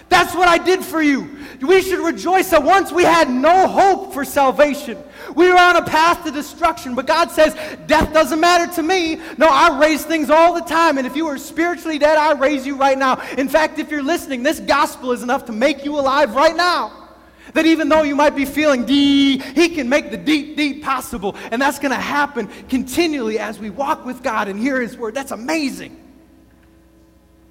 That's 0.08 0.34
what 0.34 0.46
I 0.48 0.58
did 0.58 0.84
for 0.84 1.02
you. 1.02 1.33
We 1.64 1.82
should 1.82 2.00
rejoice 2.00 2.50
that 2.50 2.62
once 2.62 2.92
we 2.92 3.04
had 3.04 3.30
no 3.30 3.66
hope 3.66 4.12
for 4.12 4.24
salvation. 4.24 5.02
We 5.34 5.48
were 5.48 5.58
on 5.58 5.76
a 5.76 5.82
path 5.82 6.24
to 6.24 6.30
destruction, 6.30 6.94
but 6.94 7.06
God 7.06 7.30
says, 7.30 7.54
Death 7.86 8.12
doesn't 8.12 8.40
matter 8.40 8.72
to 8.74 8.82
me. 8.82 9.16
No, 9.38 9.48
I 9.48 9.78
raise 9.80 10.04
things 10.04 10.30
all 10.30 10.54
the 10.54 10.60
time. 10.62 10.98
And 10.98 11.06
if 11.06 11.16
you 11.16 11.26
are 11.28 11.38
spiritually 11.38 11.98
dead, 11.98 12.18
I 12.18 12.32
raise 12.32 12.66
you 12.66 12.76
right 12.76 12.98
now. 12.98 13.20
In 13.38 13.48
fact, 13.48 13.78
if 13.78 13.90
you're 13.90 14.02
listening, 14.02 14.42
this 14.42 14.60
gospel 14.60 15.12
is 15.12 15.22
enough 15.22 15.46
to 15.46 15.52
make 15.52 15.84
you 15.84 15.98
alive 15.98 16.34
right 16.34 16.54
now. 16.54 17.08
That 17.52 17.66
even 17.66 17.88
though 17.88 18.02
you 18.02 18.16
might 18.16 18.34
be 18.34 18.44
feeling 18.44 18.84
deep, 18.84 19.42
He 19.42 19.68
can 19.68 19.88
make 19.88 20.10
the 20.10 20.16
deep, 20.16 20.56
deep 20.56 20.82
possible. 20.82 21.36
And 21.50 21.60
that's 21.60 21.78
going 21.78 21.92
to 21.92 21.96
happen 21.96 22.48
continually 22.68 23.38
as 23.38 23.58
we 23.58 23.70
walk 23.70 24.04
with 24.04 24.22
God 24.22 24.48
and 24.48 24.58
hear 24.58 24.80
His 24.80 24.96
word. 24.96 25.14
That's 25.14 25.32
amazing. 25.32 26.00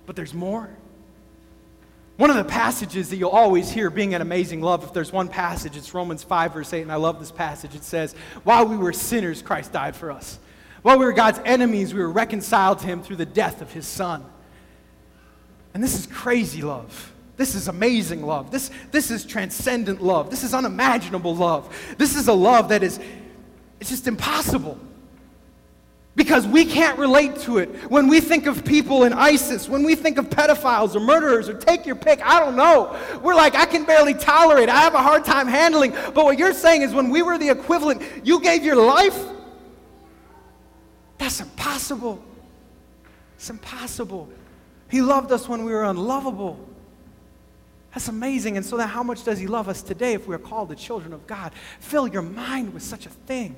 But 0.06 0.16
there's 0.16 0.34
more. 0.34 0.70
One 2.24 2.30
of 2.30 2.38
the 2.38 2.46
passages 2.46 3.10
that 3.10 3.18
you'll 3.18 3.32
always 3.32 3.70
hear 3.70 3.90
being 3.90 4.14
an 4.14 4.22
amazing 4.22 4.62
love, 4.62 4.86
if 4.86 4.94
there's 4.94 5.12
one 5.12 5.28
passage, 5.28 5.76
it's 5.76 5.94
Romans 5.94 6.24
5, 6.24 6.54
verse 6.54 6.72
8, 6.72 6.84
and 6.84 6.90
I 6.90 6.96
love 6.96 7.20
this 7.20 7.34
passage. 7.34 7.76
It 7.76 7.84
says, 7.84 8.16
While 8.46 8.66
we 8.66 8.78
were 8.78 8.94
sinners, 8.94 9.42
Christ 9.42 9.74
died 9.74 9.94
for 9.94 10.10
us. 10.10 10.40
While 10.84 11.00
we 11.00 11.04
were 11.04 11.12
God's 11.12 11.42
enemies, 11.44 11.94
we 11.94 12.00
were 12.00 12.10
reconciled 12.10 12.80
to 12.80 12.86
Him 12.86 13.04
through 13.04 13.18
the 13.18 13.26
death 13.26 13.62
of 13.62 13.74
His 13.74 13.86
Son. 13.86 14.24
And 15.74 15.84
this 15.84 16.00
is 16.00 16.08
crazy 16.08 16.62
love. 16.62 17.12
This 17.36 17.56
is 17.56 17.68
amazing 17.68 18.26
love. 18.26 18.52
This, 18.52 18.72
this 18.92 19.12
is 19.12 19.26
transcendent 19.26 20.02
love. 20.02 20.30
This 20.30 20.46
is 20.46 20.54
unimaginable 20.54 21.36
love. 21.36 21.76
This 21.98 22.16
is 22.16 22.30
a 22.30 22.34
love 22.34 22.70
that 22.70 22.84
is, 22.84 23.02
it's 23.82 23.90
just 23.90 24.08
impossible 24.08 24.80
because 26.16 26.46
we 26.46 26.64
can't 26.64 26.98
relate 27.00 27.38
to 27.38 27.58
it. 27.58 27.70
When 27.90 28.08
we 28.08 28.20
think 28.20 28.46
of 28.46 28.64
people 28.64 29.04
in 29.04 29.14
ISIS, 29.14 29.68
when 29.68 29.84
we 29.84 29.96
think 29.96 30.18
of 30.18 30.30
pedophiles 30.30 30.96
or 30.96 31.00
murderers 31.00 31.50
or 31.50 31.56
take 31.56 31.86
your 31.86 31.96
pick, 31.96 32.22
I 32.22 32.40
don't 32.40 32.56
know. 32.56 33.00
We're 33.24 33.34
like, 33.34 33.56
I 33.56 33.66
can 33.66 33.84
barely 33.84 34.14
tolerate. 34.14 34.70
I 34.70 34.82
have 34.82 34.94
a 34.94 35.02
hard 35.02 35.26
time 35.26 35.48
handling. 35.48 35.92
But 36.14 36.26
what 36.26 36.38
you're 36.38 36.54
saying 36.54 36.84
is 36.84 36.94
when 36.94 37.10
we 37.10 37.24
were 37.24 37.38
the 37.38 37.50
equivalent, 37.50 38.04
you 38.24 38.40
gave 38.42 38.64
your 38.64 38.76
life? 38.76 39.18
That's 41.18 41.40
impossible. 41.42 42.24
It's 43.36 43.50
impossible. 43.50 44.30
He 44.90 45.02
loved 45.02 45.32
us 45.32 45.50
when 45.50 45.66
we 45.66 45.72
were 45.72 45.84
unlovable. 45.84 46.60
That's 47.94 48.08
amazing. 48.08 48.58
And 48.58 48.66
so 48.66 48.78
then 48.78 48.88
how 48.88 49.02
much 49.02 49.24
does 49.24 49.40
he 49.40 49.48
love 49.48 49.68
us 49.68 49.82
today 49.82 50.14
if 50.14 50.28
we 50.28 50.36
are 50.36 50.40
called 50.40 50.70
the 50.70 50.76
children 50.76 51.12
of 51.12 51.26
God? 51.26 51.54
Fill 51.80 52.08
your 52.08 52.22
mind 52.22 52.74
with 52.74 52.84
such 52.84 53.08
a 53.08 53.10
thing. 53.10 53.56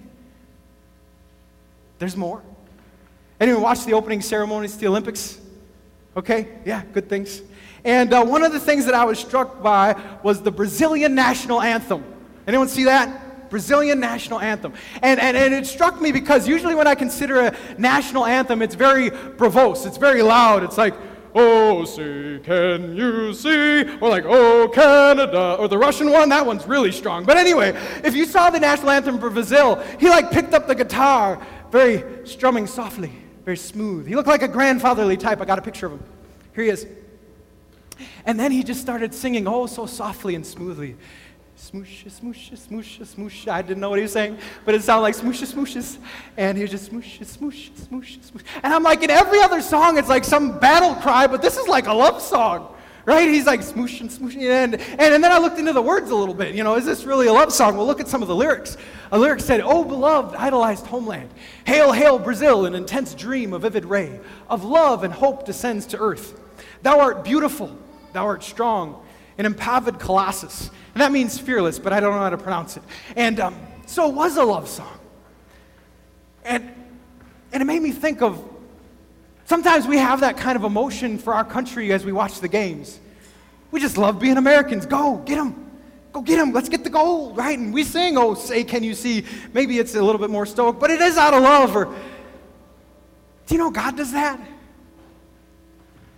There's 2.00 2.16
more. 2.18 2.42
Anyone 3.40 3.62
watch 3.62 3.86
the 3.86 3.94
opening 3.94 4.22
ceremonies 4.22 4.74
to 4.74 4.80
the 4.80 4.88
Olympics? 4.88 5.40
Okay, 6.16 6.48
yeah, 6.66 6.84
good 6.94 7.10
things. 7.10 7.42
And 7.84 8.14
uh, 8.14 8.26
one 8.26 8.44
of 8.44 8.52
the 8.52 8.60
things 8.60 8.86
that 8.86 8.96
I 8.96 9.06
was 9.06 9.20
struck 9.20 9.62
by 9.62 10.02
was 10.24 10.42
the 10.42 10.52
Brazilian 10.52 11.14
national 11.14 11.62
anthem. 11.62 12.04
Anyone 12.48 12.68
see 12.68 12.86
that? 12.86 13.50
Brazilian 13.50 14.00
national 14.00 14.40
anthem. 14.40 14.74
And, 15.02 15.20
and, 15.20 15.38
and 15.38 15.54
it 15.54 15.66
struck 15.68 16.02
me 16.02 16.12
because 16.12 16.48
usually 16.48 16.76
when 16.76 16.88
I 16.88 16.96
consider 16.96 17.42
a 17.42 17.56
national 17.78 18.26
anthem, 18.26 18.62
it's 18.62 18.76
very 18.76 19.10
bravos, 19.10 19.86
it's 19.86 19.98
very 19.98 20.22
loud. 20.22 20.64
It's 20.64 20.78
like, 20.78 20.96
oh, 21.36 21.86
see, 21.86 22.40
can 22.44 22.96
you 22.96 23.34
see? 23.34 23.84
Or 24.00 24.10
like, 24.10 24.24
oh, 24.26 24.70
Canada. 24.74 25.58
Or 25.60 25.68
the 25.68 25.78
Russian 25.78 26.10
one, 26.10 26.30
that 26.30 26.46
one's 26.46 26.66
really 26.66 26.92
strong. 26.92 27.26
But 27.26 27.38
anyway, 27.38 27.78
if 28.04 28.16
you 28.16 28.26
saw 28.26 28.50
the 28.50 28.60
national 28.60 28.90
anthem 28.90 29.20
for 29.20 29.30
Brazil, 29.30 29.84
he 30.00 30.10
like 30.10 30.32
picked 30.32 30.54
up 30.54 30.66
the 30.66 30.76
guitar 30.76 31.46
very 31.76 32.26
strumming 32.26 32.68
softly, 32.68 33.12
very 33.44 33.58
smooth. 33.58 34.08
He 34.08 34.16
looked 34.16 34.30
like 34.30 34.42
a 34.42 34.48
grandfatherly 34.48 35.18
type. 35.18 35.42
I 35.42 35.46
got 35.46 35.60
a 35.60 35.62
picture 35.62 35.88
of 35.88 35.92
him. 35.92 36.04
Here 36.54 36.64
he 36.64 36.70
is. 36.70 36.88
And 38.26 38.40
then 38.40 38.50
he 38.54 38.64
just 38.64 38.80
started 38.80 39.14
singing 39.14 39.46
oh 39.46 39.66
so 39.66 39.86
softly 39.86 40.36
and 40.36 40.46
smoothly. 40.46 40.96
Smoosha, 41.58 42.10
smoosha, 42.10 42.54
smoosha, 42.54 43.04
smoosha. 43.04 43.50
I 43.50 43.62
didn't 43.62 43.82
know 43.82 43.90
what 43.90 44.00
he 44.00 44.04
was 44.04 44.14
saying, 44.14 44.38
but 44.64 44.74
it 44.74 44.84
sounded 44.84 45.02
like 45.02 45.18
smoosha, 45.18 45.54
smooshes. 45.54 45.98
And 46.38 46.58
he 46.58 46.64
was 46.64 46.72
just 46.72 46.94
smoosha, 46.94 47.26
smoosha, 47.26 47.72
smoosha, 47.72 48.20
smoosha. 48.20 48.44
And 48.64 48.74
I'm 48.74 48.84
like, 48.84 49.04
in 49.04 49.10
every 49.10 49.42
other 49.42 49.62
song, 49.62 49.98
it's 49.98 50.08
like 50.08 50.24
some 50.24 50.58
battle 50.60 50.96
cry, 50.96 51.28
but 51.28 51.42
this 51.42 51.58
is 51.58 51.68
like 51.68 51.88
a 51.88 51.94
love 51.94 52.22
song 52.22 52.75
right? 53.06 53.30
He's 53.30 53.46
like 53.46 53.62
smooshing, 53.62 54.12
smooshing. 54.12 54.42
And, 54.50 54.76
and, 54.76 55.02
and 55.02 55.24
then 55.24 55.32
I 55.32 55.38
looked 55.38 55.60
into 55.60 55.74
the 55.74 55.82
words 55.82 56.10
a 56.10 56.16
little 56.16 56.34
bit. 56.34 56.56
You 56.56 56.64
know, 56.64 56.76
is 56.76 56.86
this 56.86 57.06
really 57.06 57.28
a 57.28 57.34
love 57.34 57.54
song? 57.54 57.78
Well, 57.78 57.86
look 57.86 58.00
at 58.00 58.08
some 58.08 58.22
of 58.22 58.28
the 58.28 58.36
lyrics. 58.36 58.78
A 59.12 59.20
lyric 59.20 59.42
said, 59.42 59.62
Oh, 59.62 59.84
beloved, 59.84 60.36
idolized 60.36 60.88
homeland, 60.88 61.30
hail, 61.66 61.92
hail, 61.92 62.18
Brazil, 62.18 62.66
an 62.66 62.74
intense 62.74 63.14
dream, 63.14 63.54
a 63.54 63.60
vivid 63.60 63.86
ray 63.86 64.20
of 64.50 64.64
love 64.64 65.04
and 65.04 65.14
hope 65.14 65.46
descends 65.46 65.86
to 65.88 66.00
earth. 66.00 66.40
Thou 66.82 67.00
art 67.00 67.24
beautiful, 67.24 67.76
thou 68.14 68.26
art 68.26 68.44
strong, 68.44 69.04
an 69.38 69.52
impavid 69.52 70.00
colossus. 70.00 70.70
And 70.94 71.02
that 71.02 71.12
means 71.12 71.38
fearless, 71.38 71.78
but 71.78 71.94
I 71.94 72.00
don't 72.00 72.12
know 72.14 72.20
how 72.20 72.30
to 72.30 72.38
pronounce 72.38 72.78
it. 72.78 72.84
And 73.16 73.40
um, 73.40 73.56
so 73.86 74.10
it 74.10 74.16
was 74.16 74.38
a 74.38 74.44
love 74.44 74.68
song. 74.68 75.00
And, 76.44 76.74
and 77.52 77.62
it 77.62 77.66
made 77.66 77.82
me 77.82 77.92
think 77.92 78.22
of 78.22 78.55
Sometimes 79.46 79.88
we 79.88 79.98
have 79.98 80.22
that 80.22 80.38
kind 80.38 80.56
of 80.56 80.64
emotion 80.64 81.18
for 81.18 81.34
our 81.34 81.46
country 81.46 81.94
as 81.94 82.04
we 82.04 82.12
watch 82.12 82.40
the 82.40 82.48
games. 82.48 83.00
We 83.72 83.80
just 83.80 83.98
love 83.98 84.20
being 84.20 84.38
Americans. 84.38 84.86
Go, 84.86 85.18
get 85.18 85.36
them. 85.36 85.70
Go 86.12 86.22
get 86.22 86.38
them. 86.38 86.52
Let's 86.52 86.70
get 86.70 86.84
the 86.84 86.90
goal, 86.90 87.34
right? 87.34 87.58
And 87.58 87.74
we 87.74 87.84
sing, 87.84 88.18
oh, 88.18 88.34
say, 88.34 88.64
can 88.64 88.84
you 88.84 88.96
see? 88.96 89.26
Maybe 89.54 89.78
it's 89.78 89.94
a 89.96 90.02
little 90.02 90.20
bit 90.20 90.30
more 90.30 90.46
stoic, 90.46 90.80
but 90.80 90.90
it 90.90 91.02
is 91.02 91.18
out 91.18 91.34
of 91.34 91.44
love. 91.44 91.76
Or, 91.76 91.86
do 91.86 93.54
you 93.54 93.58
know 93.58 93.70
God 93.70 93.96
does 93.98 94.14
that? 94.14 94.40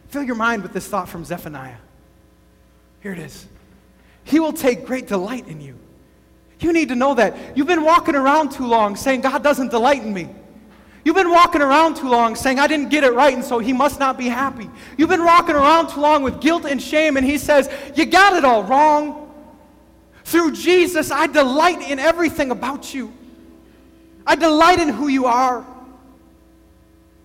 Fill 0.09 0.23
your 0.23 0.35
mind 0.35 0.63
with 0.63 0.71
this 0.71 0.87
thought 0.87 1.09
from 1.09 1.25
Zephaniah. 1.25 1.77
Here 3.01 3.11
it 3.11 3.19
is. 3.19 3.45
He 4.23 4.39
will 4.39 4.53
take 4.53 4.85
great 4.85 5.07
delight 5.07 5.47
in 5.47 5.59
you. 5.59 5.77
You 6.59 6.73
need 6.73 6.89
to 6.89 6.95
know 6.95 7.13
that. 7.15 7.57
You've 7.57 7.67
been 7.67 7.83
walking 7.83 8.15
around 8.15 8.51
too 8.51 8.65
long 8.65 8.95
saying, 8.95 9.21
God 9.21 9.43
doesn't 9.43 9.69
delight 9.69 10.01
in 10.01 10.13
me. 10.13 10.29
You've 11.07 11.15
been 11.15 11.31
walking 11.31 11.61
around 11.61 11.95
too 11.95 12.09
long 12.09 12.35
saying, 12.35 12.59
I 12.59 12.67
didn't 12.67 12.89
get 12.89 13.05
it 13.05 13.13
right, 13.13 13.33
and 13.33 13.41
so 13.41 13.59
he 13.59 13.71
must 13.71 13.97
not 13.97 14.17
be 14.17 14.27
happy. 14.27 14.69
You've 14.97 15.07
been 15.07 15.23
walking 15.23 15.55
around 15.55 15.87
too 15.87 16.01
long 16.01 16.21
with 16.21 16.41
guilt 16.41 16.65
and 16.65 16.81
shame, 16.81 17.15
and 17.15 17.25
he 17.25 17.37
says, 17.37 17.69
You 17.95 18.05
got 18.05 18.35
it 18.35 18.43
all 18.43 18.65
wrong. 18.65 19.31
Through 20.25 20.51
Jesus, 20.51 21.09
I 21.09 21.27
delight 21.27 21.89
in 21.89 21.97
everything 21.97 22.51
about 22.51 22.93
you. 22.93 23.13
I 24.25 24.35
delight 24.35 24.79
in 24.79 24.89
who 24.89 25.07
you 25.07 25.27
are. 25.27 25.65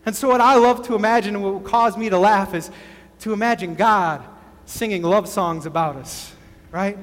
And 0.06 0.14
so, 0.14 0.28
what 0.28 0.40
I 0.40 0.54
love 0.54 0.86
to 0.86 0.94
imagine 0.94 1.34
and 1.34 1.42
what 1.42 1.52
will 1.52 1.60
cause 1.60 1.96
me 1.96 2.08
to 2.08 2.18
laugh 2.18 2.54
is 2.54 2.70
to 3.22 3.32
imagine 3.32 3.74
God 3.74 4.22
singing 4.64 5.02
love 5.02 5.28
songs 5.28 5.66
about 5.66 5.96
us, 5.96 6.32
right? 6.70 6.96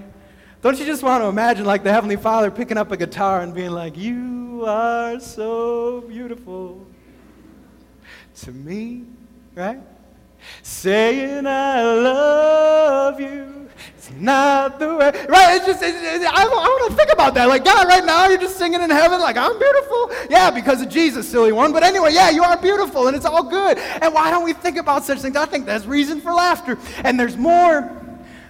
Don't 0.62 0.78
you 0.78 0.86
just 0.86 1.04
want 1.04 1.24
to 1.24 1.28
imagine, 1.28 1.66
like 1.66 1.84
the 1.84 1.92
Heavenly 1.92 2.18
Father 2.18 2.52
picking 2.52 2.78
up 2.78 2.92
a 2.92 2.98
guitar 2.98 3.42
and 3.42 3.54
being 3.54 3.72
like, 3.72 3.98
You 3.98 4.66
are 4.68 5.20
so 5.20 6.02
beautiful 6.02 6.86
to 8.42 8.52
me, 8.52 9.06
right? 9.56 9.80
Saying 10.62 11.48
I 11.48 11.82
love 11.84 13.22
you. 13.22 13.70
It's 13.96 14.12
not 14.12 14.80
the 14.80 14.96
way, 14.96 15.12
right? 15.30 15.56
It's 15.56 15.66
just, 15.66 15.82
it's, 15.82 15.98
it's, 15.98 16.26
I, 16.26 16.44
I 16.44 16.46
want 16.46 16.92
to 16.92 16.98
think 16.98 17.12
about 17.14 17.34
that. 17.36 17.48
Like, 17.48 17.64
God, 17.64 17.88
right 17.88 18.04
now 18.04 18.28
you're 18.28 18.38
just 18.38 18.58
singing 18.58 18.82
in 18.82 18.90
heaven, 18.90 19.22
like, 19.22 19.38
I'm 19.38 19.58
beautiful. 19.58 20.12
Yeah, 20.30 20.52
because 20.52 20.82
of 20.82 20.90
Jesus, 20.90 21.30
silly 21.30 21.54
one. 21.54 21.72
But 21.72 21.84
anyway, 21.84 22.14
yeah, 22.14 22.30
you 22.30 22.44
are 22.44 22.58
beautiful, 22.58 23.08
and 23.08 23.16
it's 23.16 23.26
all 23.26 23.44
good. 23.44 23.78
And 23.78 24.14
why 24.14 24.32
don't 24.32 24.44
we 24.44 24.54
think 24.54 24.78
about 24.78 25.06
such 25.06 25.20
things? 25.20 25.38
I 25.38 25.46
think 25.46 25.66
there's 25.66 25.88
reason 25.88 26.20
for 26.20 26.34
laughter. 26.34 26.78
And 27.04 27.18
there's 27.18 27.38
more 27.38 27.99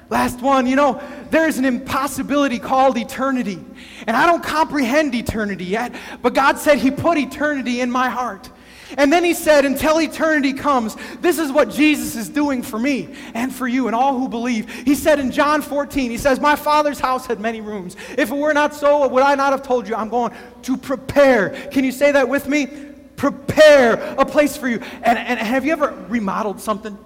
Last 0.10 0.42
one, 0.42 0.66
you 0.66 0.76
know, 0.76 1.02
there's 1.30 1.58
an 1.60 1.66
impossibility 1.66 2.58
called 2.58 2.98
eternity. 2.98 3.64
And 4.08 4.18
I 4.18 4.26
don't 4.26 4.44
comprehend 4.44 5.14
eternity 5.14 5.66
yet, 5.66 5.94
but 6.22 6.34
God 6.34 6.58
said 6.58 6.80
He 6.80 6.90
put 6.90 7.18
eternity 7.18 7.82
in 7.82 7.92
my 7.92 8.10
heart. 8.10 8.50
And 8.98 9.14
then 9.14 9.24
He 9.24 9.36
said, 9.36 9.66
until 9.66 10.02
eternity 10.02 10.54
comes, 10.54 10.98
this 11.22 11.38
is 11.38 11.52
what 11.52 11.70
Jesus 11.70 12.16
is 12.16 12.28
doing 12.28 12.64
for 12.64 12.80
me 12.80 13.14
and 13.36 13.54
for 13.54 13.68
you 13.68 13.86
and 13.86 13.96
all 13.96 14.18
who 14.18 14.28
believe. 14.28 14.68
He 14.84 14.96
said 14.96 15.20
in 15.20 15.32
John 15.32 15.62
14, 15.62 16.10
He 16.10 16.18
says, 16.18 16.40
My 16.40 16.56
Father's 16.56 17.00
house 17.00 17.28
had 17.28 17.40
many 17.40 17.62
rooms. 17.62 17.96
If 18.18 18.32
it 18.32 18.36
were 18.36 18.54
not 18.54 18.74
so, 18.74 19.08
would 19.08 19.24
I 19.24 19.36
not 19.36 19.52
have 19.52 19.62
told 19.62 19.88
you? 19.88 19.94
I'm 19.94 20.10
going 20.10 20.34
to 20.64 20.76
prepare. 20.76 21.52
Can 21.70 21.84
you 21.84 21.92
say 21.92 22.12
that 22.14 22.28
with 22.28 22.48
me? 22.48 22.68
Prepare 23.16 24.16
a 24.18 24.26
place 24.26 24.58
for 24.58 24.68
you. 24.68 24.80
And, 25.04 25.20
and 25.20 25.40
have 25.40 25.66
you 25.66 25.74
ever 25.74 25.94
remodeled 26.08 26.60
something? 26.60 26.98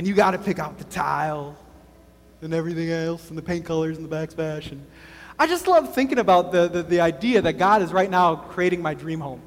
And 0.00 0.08
you 0.08 0.14
got 0.14 0.30
to 0.30 0.38
pick 0.38 0.58
out 0.58 0.78
the 0.78 0.84
tile 0.84 1.54
and 2.40 2.54
everything 2.54 2.90
else 2.90 3.28
and 3.28 3.36
the 3.36 3.42
paint 3.42 3.66
colors 3.66 3.98
and 3.98 4.10
the 4.10 4.16
backsplash. 4.16 4.72
And 4.72 4.82
I 5.38 5.46
just 5.46 5.66
love 5.68 5.94
thinking 5.94 6.18
about 6.18 6.52
the, 6.52 6.68
the, 6.68 6.82
the 6.82 7.00
idea 7.02 7.42
that 7.42 7.58
God 7.58 7.82
is 7.82 7.92
right 7.92 8.08
now 8.08 8.34
creating 8.34 8.80
my 8.80 8.94
dream 8.94 9.20
home. 9.20 9.42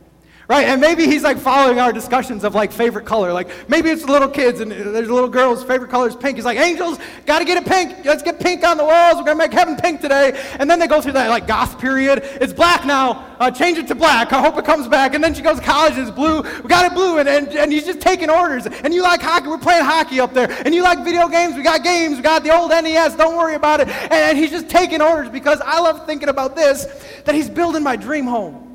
Right? 0.49 0.67
And 0.67 0.81
maybe 0.81 1.05
he's 1.05 1.23
like 1.23 1.37
following 1.37 1.79
our 1.79 1.93
discussions 1.93 2.43
of 2.43 2.53
like 2.53 2.73
favorite 2.73 3.05
color. 3.05 3.31
Like 3.31 3.69
maybe 3.69 3.89
it's 3.89 4.03
little 4.03 4.27
kids 4.27 4.59
and 4.59 4.71
there's 4.71 5.07
a 5.07 5.13
little 5.13 5.29
girl's 5.29 5.63
favorite 5.63 5.89
color 5.89 6.09
is 6.09 6.17
pink. 6.17 6.35
He's 6.35 6.43
like, 6.43 6.57
angels, 6.57 6.99
got 7.25 7.39
to 7.39 7.45
get 7.45 7.55
it 7.55 7.65
pink. 7.65 8.03
Let's 8.03 8.23
get 8.23 8.41
pink 8.41 8.61
on 8.65 8.75
the 8.75 8.83
walls. 8.83 9.15
We're 9.15 9.23
to 9.23 9.35
make 9.35 9.53
heaven 9.53 9.77
pink 9.77 10.01
today. 10.01 10.37
And 10.59 10.69
then 10.69 10.79
they 10.79 10.87
go 10.87 10.99
through 10.99 11.13
that 11.13 11.29
like 11.29 11.47
goth 11.47 11.79
period. 11.79 12.23
It's 12.41 12.51
black 12.51 12.85
now. 12.85 13.35
Uh, 13.39 13.51
change 13.51 13.77
it 13.77 13.87
to 13.87 13.95
black. 13.95 14.33
I 14.33 14.41
hope 14.41 14.57
it 14.57 14.65
comes 14.65 14.89
back. 14.89 15.13
And 15.13 15.23
then 15.23 15.33
she 15.33 15.41
goes 15.41 15.59
to 15.59 15.65
college 15.65 15.97
it's 15.97 16.11
blue. 16.11 16.41
We 16.41 16.67
got 16.67 16.91
it 16.91 16.93
blue. 16.93 17.19
And, 17.19 17.29
and, 17.29 17.47
and 17.47 17.71
he's 17.71 17.85
just 17.85 18.01
taking 18.01 18.29
orders. 18.29 18.65
And 18.65 18.93
you 18.93 19.01
like 19.01 19.21
hockey. 19.21 19.47
We're 19.47 19.57
playing 19.57 19.85
hockey 19.85 20.19
up 20.19 20.33
there. 20.33 20.51
And 20.65 20.75
you 20.75 20.83
like 20.83 21.05
video 21.05 21.29
games. 21.29 21.55
We 21.55 21.63
got 21.63 21.85
games. 21.85 22.17
We 22.17 22.21
got 22.21 22.43
the 22.43 22.53
old 22.53 22.71
NES. 22.71 23.15
Don't 23.15 23.37
worry 23.37 23.55
about 23.55 23.79
it. 23.79 23.87
And, 23.87 24.11
and 24.11 24.37
he's 24.37 24.51
just 24.51 24.67
taking 24.67 25.01
orders 25.01 25.29
because 25.29 25.61
I 25.61 25.79
love 25.79 26.05
thinking 26.05 26.27
about 26.27 26.57
this 26.57 26.85
that 27.23 27.33
he's 27.33 27.49
building 27.49 27.81
my 27.81 27.95
dream 27.95 28.25
home. 28.25 28.72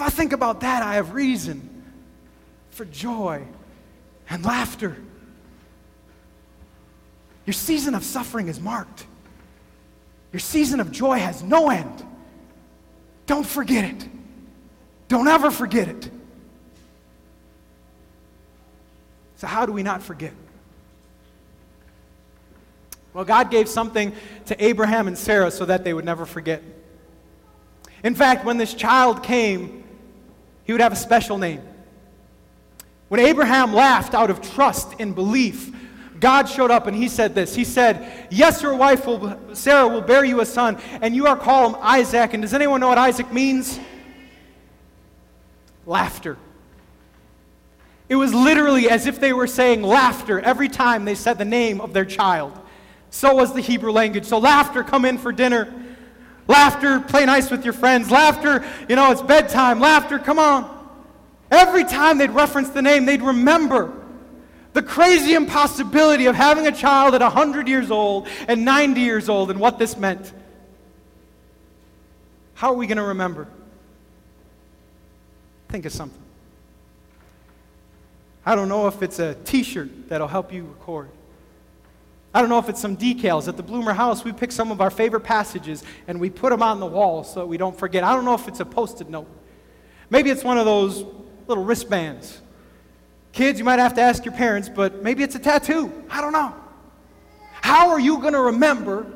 If 0.00 0.06
I 0.06 0.08
think 0.08 0.32
about 0.32 0.60
that, 0.60 0.82
I 0.82 0.94
have 0.94 1.12
reason 1.12 1.84
for 2.70 2.86
joy 2.86 3.42
and 4.30 4.42
laughter. 4.42 4.96
Your 7.44 7.52
season 7.52 7.94
of 7.94 8.02
suffering 8.02 8.48
is 8.48 8.58
marked. 8.58 9.04
Your 10.32 10.40
season 10.40 10.80
of 10.80 10.90
joy 10.90 11.18
has 11.18 11.42
no 11.42 11.68
end. 11.68 12.02
Don't 13.26 13.44
forget 13.44 13.84
it. 13.84 14.08
Don't 15.08 15.28
ever 15.28 15.50
forget 15.50 15.86
it. 15.88 16.10
So, 19.36 19.46
how 19.46 19.66
do 19.66 19.72
we 19.72 19.82
not 19.82 20.02
forget? 20.02 20.32
Well, 23.12 23.26
God 23.26 23.50
gave 23.50 23.68
something 23.68 24.14
to 24.46 24.64
Abraham 24.64 25.08
and 25.08 25.18
Sarah 25.18 25.50
so 25.50 25.66
that 25.66 25.84
they 25.84 25.92
would 25.92 26.06
never 26.06 26.24
forget. 26.24 26.62
In 28.02 28.14
fact, 28.14 28.46
when 28.46 28.56
this 28.56 28.72
child 28.72 29.22
came, 29.22 29.80
he 30.70 30.72
would 30.72 30.80
have 30.80 30.92
a 30.92 30.96
special 30.96 31.36
name. 31.36 31.62
When 33.08 33.18
Abraham 33.18 33.74
laughed 33.74 34.14
out 34.14 34.30
of 34.30 34.40
trust 34.40 34.94
and 35.00 35.16
belief, 35.16 35.74
God 36.20 36.48
showed 36.48 36.70
up 36.70 36.86
and 36.86 36.96
he 36.96 37.08
said 37.08 37.34
this. 37.34 37.56
He 37.56 37.64
said, 37.64 38.28
Yes, 38.30 38.62
your 38.62 38.76
wife, 38.76 39.04
will, 39.04 39.36
Sarah, 39.52 39.88
will 39.88 40.00
bear 40.00 40.24
you 40.24 40.40
a 40.40 40.46
son, 40.46 40.80
and 41.02 41.12
you 41.12 41.26
are 41.26 41.36
called 41.36 41.74
him 41.74 41.80
Isaac. 41.82 42.34
And 42.34 42.42
does 42.42 42.54
anyone 42.54 42.80
know 42.80 42.86
what 42.86 42.98
Isaac 42.98 43.32
means? 43.32 43.80
Laughter. 45.86 46.36
It 48.08 48.14
was 48.14 48.32
literally 48.32 48.88
as 48.88 49.06
if 49.06 49.18
they 49.18 49.32
were 49.32 49.48
saying 49.48 49.82
laughter 49.82 50.38
every 50.38 50.68
time 50.68 51.04
they 51.04 51.16
said 51.16 51.36
the 51.36 51.44
name 51.44 51.80
of 51.80 51.92
their 51.92 52.04
child. 52.04 52.56
So 53.10 53.34
was 53.34 53.54
the 53.54 53.60
Hebrew 53.60 53.90
language. 53.90 54.24
So, 54.24 54.38
laughter, 54.38 54.84
come 54.84 55.04
in 55.04 55.18
for 55.18 55.32
dinner. 55.32 55.74
Laughter, 56.50 56.98
play 56.98 57.24
nice 57.24 57.48
with 57.48 57.64
your 57.64 57.72
friends. 57.72 58.10
Laughter, 58.10 58.64
you 58.88 58.96
know, 58.96 59.12
it's 59.12 59.22
bedtime. 59.22 59.78
Laughter, 59.78 60.18
come 60.18 60.40
on. 60.40 60.78
Every 61.48 61.84
time 61.84 62.18
they'd 62.18 62.32
reference 62.32 62.70
the 62.70 62.82
name, 62.82 63.06
they'd 63.06 63.22
remember 63.22 63.92
the 64.72 64.82
crazy 64.82 65.34
impossibility 65.34 66.26
of 66.26 66.34
having 66.34 66.66
a 66.66 66.72
child 66.72 67.14
at 67.14 67.20
100 67.20 67.68
years 67.68 67.92
old 67.92 68.26
and 68.48 68.64
90 68.64 69.00
years 69.00 69.28
old 69.28 69.52
and 69.52 69.60
what 69.60 69.78
this 69.78 69.96
meant. 69.96 70.32
How 72.54 72.70
are 72.70 72.76
we 72.76 72.88
going 72.88 72.98
to 72.98 73.04
remember? 73.04 73.46
Think 75.68 75.86
of 75.86 75.92
something. 75.92 76.20
I 78.44 78.56
don't 78.56 78.68
know 78.68 78.88
if 78.88 79.04
it's 79.04 79.20
a 79.20 79.34
t 79.34 79.62
shirt 79.62 80.08
that'll 80.08 80.26
help 80.26 80.52
you 80.52 80.64
record. 80.64 81.10
I 82.32 82.40
don't 82.40 82.48
know 82.48 82.58
if 82.58 82.68
it's 82.68 82.80
some 82.80 82.96
decals. 82.96 83.48
At 83.48 83.56
the 83.56 83.62
Bloomer 83.62 83.92
House, 83.92 84.24
we 84.24 84.32
pick 84.32 84.52
some 84.52 84.70
of 84.70 84.80
our 84.80 84.90
favorite 84.90 85.22
passages 85.22 85.82
and 86.06 86.20
we 86.20 86.30
put 86.30 86.50
them 86.50 86.62
on 86.62 86.78
the 86.78 86.86
wall 86.86 87.24
so 87.24 87.44
we 87.44 87.56
don't 87.56 87.76
forget. 87.76 88.04
I 88.04 88.14
don't 88.14 88.24
know 88.24 88.34
if 88.34 88.46
it's 88.46 88.60
a 88.60 88.64
post 88.64 89.00
it 89.00 89.08
note. 89.08 89.28
Maybe 90.10 90.30
it's 90.30 90.44
one 90.44 90.58
of 90.58 90.64
those 90.64 91.04
little 91.48 91.64
wristbands. 91.64 92.40
Kids, 93.32 93.58
you 93.58 93.64
might 93.64 93.78
have 93.78 93.94
to 93.94 94.00
ask 94.00 94.24
your 94.24 94.34
parents, 94.34 94.68
but 94.68 95.02
maybe 95.02 95.22
it's 95.22 95.34
a 95.34 95.38
tattoo. 95.40 95.92
I 96.10 96.20
don't 96.20 96.32
know. 96.32 96.54
How 97.62 97.90
are 97.90 98.00
you 98.00 98.18
going 98.18 98.32
to 98.32 98.40
remember 98.40 99.06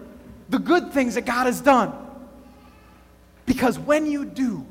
the 0.49 0.59
good 0.59 0.93
things 0.93 1.15
that 1.15 1.25
God 1.25 1.47
has 1.47 1.61
done? 1.61 1.93
Because 3.47 3.79
when 3.79 4.07
you 4.07 4.25
do, 4.25 4.67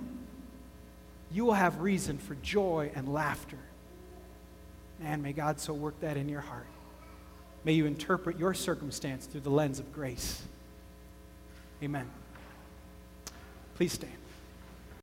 you 1.31 1.45
will 1.45 1.53
have 1.53 1.79
reason 1.79 2.17
for 2.17 2.35
joy 2.35 2.91
and 2.95 3.11
laughter. 3.11 3.57
And 5.03 5.23
may 5.23 5.33
God 5.33 5.59
so 5.59 5.73
work 5.73 5.99
that 6.01 6.17
in 6.17 6.29
your 6.29 6.41
heart. 6.41 6.67
May 7.65 7.73
you 7.73 7.85
interpret 7.85 8.37
your 8.37 8.53
circumstance 8.53 9.25
through 9.25 9.41
the 9.41 9.49
lens 9.49 9.79
of 9.79 9.93
grace. 9.93 10.41
Amen. 11.81 12.09
Please 13.75 13.93
stand. 13.93 14.22